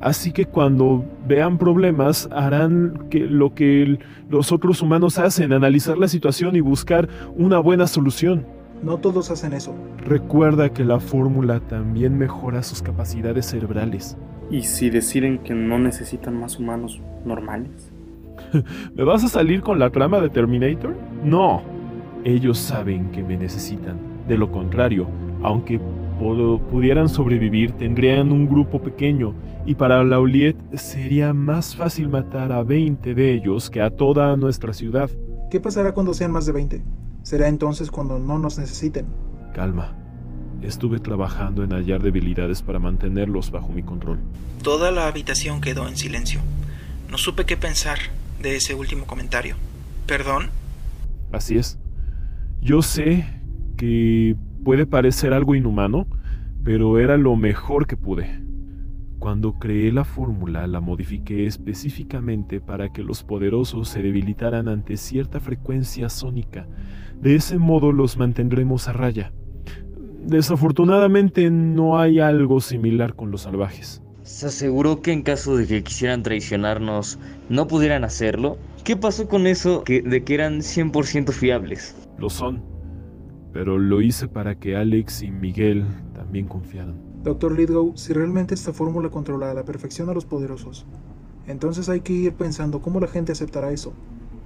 Así 0.00 0.32
que 0.32 0.46
cuando 0.46 1.04
vean 1.26 1.58
problemas 1.58 2.28
harán 2.32 3.06
que 3.08 3.20
lo 3.20 3.54
que 3.54 3.98
los 4.28 4.52
otros 4.52 4.82
humanos 4.82 5.18
hacen, 5.18 5.52
analizar 5.52 5.96
la 5.96 6.08
situación 6.08 6.56
y 6.56 6.60
buscar 6.60 7.08
una 7.36 7.58
buena 7.58 7.86
solución. 7.86 8.44
No 8.82 8.98
todos 8.98 9.30
hacen 9.30 9.52
eso. 9.52 9.74
Recuerda 10.04 10.72
que 10.72 10.84
la 10.84 10.98
fórmula 10.98 11.60
también 11.60 12.18
mejora 12.18 12.62
sus 12.64 12.82
capacidades 12.82 13.46
cerebrales. 13.46 14.16
¿Y 14.50 14.62
si 14.62 14.90
deciden 14.90 15.38
que 15.38 15.54
no 15.54 15.78
necesitan 15.78 16.38
más 16.38 16.58
humanos 16.58 17.00
normales? 17.24 17.92
¿Me 18.94 19.04
vas 19.04 19.24
a 19.24 19.28
salir 19.28 19.62
con 19.62 19.78
la 19.78 19.90
trama 19.90 20.20
de 20.20 20.28
Terminator? 20.28 20.96
No. 21.24 21.62
Ellos 22.24 22.58
saben 22.58 23.10
que 23.10 23.22
me 23.22 23.36
necesitan. 23.36 24.11
De 24.32 24.38
lo 24.38 24.50
contrario, 24.50 25.06
aunque 25.42 25.78
pudieran 26.70 27.10
sobrevivir, 27.10 27.72
tendrían 27.72 28.32
un 28.32 28.48
grupo 28.48 28.80
pequeño 28.80 29.34
y 29.66 29.74
para 29.74 30.02
Lauliet 30.02 30.56
sería 30.74 31.34
más 31.34 31.76
fácil 31.76 32.08
matar 32.08 32.50
a 32.50 32.62
20 32.62 33.14
de 33.14 33.34
ellos 33.34 33.68
que 33.68 33.82
a 33.82 33.90
toda 33.90 34.34
nuestra 34.38 34.72
ciudad. 34.72 35.10
¿Qué 35.50 35.60
pasará 35.60 35.92
cuando 35.92 36.14
sean 36.14 36.32
más 36.32 36.46
de 36.46 36.52
20? 36.52 36.82
Será 37.22 37.46
entonces 37.46 37.90
cuando 37.90 38.18
no 38.18 38.38
nos 38.38 38.58
necesiten. 38.58 39.04
Calma. 39.52 39.94
Estuve 40.62 40.98
trabajando 40.98 41.62
en 41.62 41.72
hallar 41.72 42.02
debilidades 42.02 42.62
para 42.62 42.78
mantenerlos 42.78 43.50
bajo 43.50 43.68
mi 43.68 43.82
control. 43.82 44.18
Toda 44.62 44.92
la 44.92 45.08
habitación 45.08 45.60
quedó 45.60 45.86
en 45.88 45.98
silencio. 45.98 46.40
No 47.10 47.18
supe 47.18 47.44
qué 47.44 47.58
pensar 47.58 47.98
de 48.40 48.56
ese 48.56 48.74
último 48.74 49.04
comentario. 49.04 49.56
¿Perdón? 50.06 50.48
Así 51.32 51.58
es. 51.58 51.78
Yo 52.62 52.80
sé 52.80 53.41
que 53.82 54.36
puede 54.62 54.86
parecer 54.86 55.32
algo 55.32 55.56
inhumano, 55.56 56.06
pero 56.62 57.00
era 57.00 57.16
lo 57.16 57.34
mejor 57.34 57.88
que 57.88 57.96
pude. 57.96 58.40
Cuando 59.18 59.54
creé 59.54 59.90
la 59.90 60.04
fórmula 60.04 60.68
la 60.68 60.80
modifiqué 60.80 61.48
específicamente 61.48 62.60
para 62.60 62.92
que 62.92 63.02
los 63.02 63.24
poderosos 63.24 63.88
se 63.88 64.00
debilitaran 64.00 64.68
ante 64.68 64.96
cierta 64.96 65.40
frecuencia 65.40 66.08
sónica. 66.10 66.68
De 67.20 67.34
ese 67.34 67.58
modo 67.58 67.90
los 67.90 68.16
mantendremos 68.16 68.86
a 68.86 68.92
raya. 68.92 69.32
Desafortunadamente 70.24 71.50
no 71.50 71.98
hay 71.98 72.20
algo 72.20 72.60
similar 72.60 73.16
con 73.16 73.32
los 73.32 73.40
salvajes. 73.40 74.00
¿Se 74.22 74.46
aseguró 74.46 75.02
que 75.02 75.10
en 75.10 75.22
caso 75.22 75.56
de 75.56 75.66
que 75.66 75.82
quisieran 75.82 76.22
traicionarnos 76.22 77.18
no 77.48 77.66
pudieran 77.66 78.04
hacerlo? 78.04 78.58
¿Qué 78.84 78.94
pasó 78.94 79.26
con 79.26 79.48
eso 79.48 79.82
de 79.88 80.22
que 80.22 80.34
eran 80.34 80.60
100% 80.60 81.32
fiables? 81.32 81.96
Lo 82.16 82.30
son, 82.30 82.71
pero 83.52 83.78
lo 83.78 84.00
hice 84.00 84.28
para 84.28 84.54
que 84.54 84.76
Alex 84.76 85.22
y 85.22 85.30
Miguel 85.30 85.84
también 86.14 86.46
confiaran. 86.46 86.94
Doctor 87.22 87.56
Lidgow, 87.56 87.92
si 87.96 88.12
realmente 88.12 88.54
esta 88.54 88.72
fórmula 88.72 89.10
controla 89.10 89.50
a 89.50 89.54
la 89.54 89.64
perfección 89.64 90.08
a 90.08 90.14
los 90.14 90.24
poderosos, 90.24 90.86
entonces 91.46 91.88
hay 91.88 92.00
que 92.00 92.12
ir 92.12 92.32
pensando 92.32 92.80
cómo 92.80 93.00
la 93.00 93.08
gente 93.08 93.32
aceptará 93.32 93.70
eso. 93.72 93.92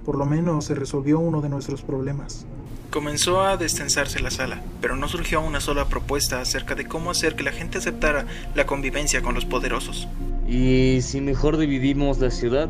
Por 0.05 0.17
lo 0.17 0.25
menos 0.25 0.65
se 0.65 0.75
resolvió 0.75 1.19
uno 1.19 1.41
de 1.41 1.49
nuestros 1.49 1.81
problemas. 1.81 2.45
Comenzó 2.91 3.41
a 3.41 3.57
destensarse 3.57 4.21
la 4.21 4.31
sala, 4.31 4.61
pero 4.79 4.95
no 4.95 5.07
surgió 5.07 5.41
una 5.41 5.59
sola 5.59 5.85
propuesta 5.89 6.39
acerca 6.39 6.75
de 6.75 6.85
cómo 6.85 7.11
hacer 7.11 7.35
que 7.35 7.43
la 7.43 7.51
gente 7.51 7.79
aceptara 7.79 8.25
la 8.55 8.65
convivencia 8.65 9.21
con 9.21 9.35
los 9.35 9.45
poderosos. 9.45 10.07
¿Y 10.47 10.99
si 11.01 11.19
mejor 11.19 11.57
dividimos 11.57 12.19
la 12.19 12.31
ciudad? 12.31 12.69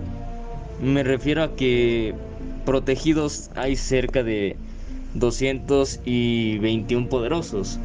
Me 0.82 1.04
refiero 1.04 1.44
a 1.44 1.56
que 1.56 2.16
protegidos 2.66 3.52
hay 3.56 3.76
cerca 3.76 4.24
de 4.24 4.58
221 5.20 7.10
poderosos. 7.10 7.80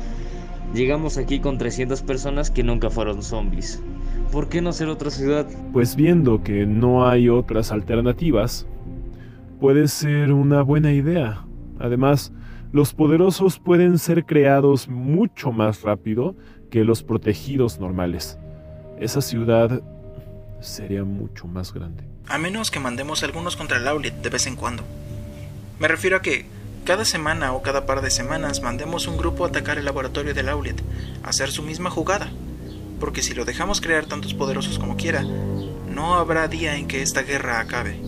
Llegamos 0.74 1.18
aquí 1.18 1.40
con 1.40 1.58
300 1.58 2.02
personas 2.02 2.50
que 2.50 2.62
nunca 2.62 2.90
fueron 2.90 3.22
zombies. 3.22 3.82
¿Por 4.30 4.48
qué 4.48 4.62
no 4.62 4.70
hacer 4.70 4.88
otra 4.88 5.10
ciudad? 5.10 5.46
Pues 5.72 5.96
viendo 5.96 6.42
que 6.42 6.64
no 6.64 7.06
hay 7.06 7.28
otras 7.28 7.70
alternativas, 7.72 8.66
puede 9.60 9.88
ser 9.88 10.32
una 10.32 10.62
buena 10.62 10.92
idea. 10.92 11.44
Además, 11.78 12.32
los 12.72 12.94
poderosos 12.94 13.58
pueden 13.58 13.98
ser 13.98 14.24
creados 14.24 14.88
mucho 14.88 15.52
más 15.52 15.82
rápido 15.82 16.34
que 16.70 16.84
los 16.84 17.02
protegidos 17.02 17.78
normales. 17.78 18.38
Esa 18.98 19.20
ciudad 19.20 19.82
sería 20.60 21.04
mucho 21.04 21.46
más 21.46 21.74
grande. 21.74 22.04
A 22.28 22.38
menos 22.38 22.70
que 22.70 22.80
mandemos 22.80 23.22
algunos 23.22 23.56
contra 23.56 23.78
Laulet 23.78 24.14
de 24.22 24.30
vez 24.30 24.46
en 24.46 24.56
cuando. 24.56 24.84
Me 25.78 25.88
refiero 25.88 26.16
a 26.16 26.22
que 26.22 26.46
cada 26.84 27.04
semana 27.04 27.52
o 27.52 27.62
cada 27.62 27.86
par 27.86 28.02
de 28.02 28.10
semanas 28.10 28.60
mandemos 28.60 29.06
un 29.06 29.16
grupo 29.16 29.44
a 29.44 29.48
atacar 29.48 29.78
el 29.78 29.84
laboratorio 29.84 30.34
de 30.34 30.42
Laulet, 30.42 30.82
a 31.22 31.28
hacer 31.28 31.50
su 31.50 31.62
misma 31.62 31.90
jugada. 31.90 32.30
Porque 32.98 33.22
si 33.22 33.34
lo 33.34 33.44
dejamos 33.44 33.80
crear 33.80 34.06
tantos 34.06 34.34
poderosos 34.34 34.78
como 34.78 34.96
quiera, 34.96 35.22
no 35.22 36.14
habrá 36.14 36.48
día 36.48 36.76
en 36.76 36.88
que 36.88 37.02
esta 37.02 37.22
guerra 37.22 37.60
acabe. 37.60 38.00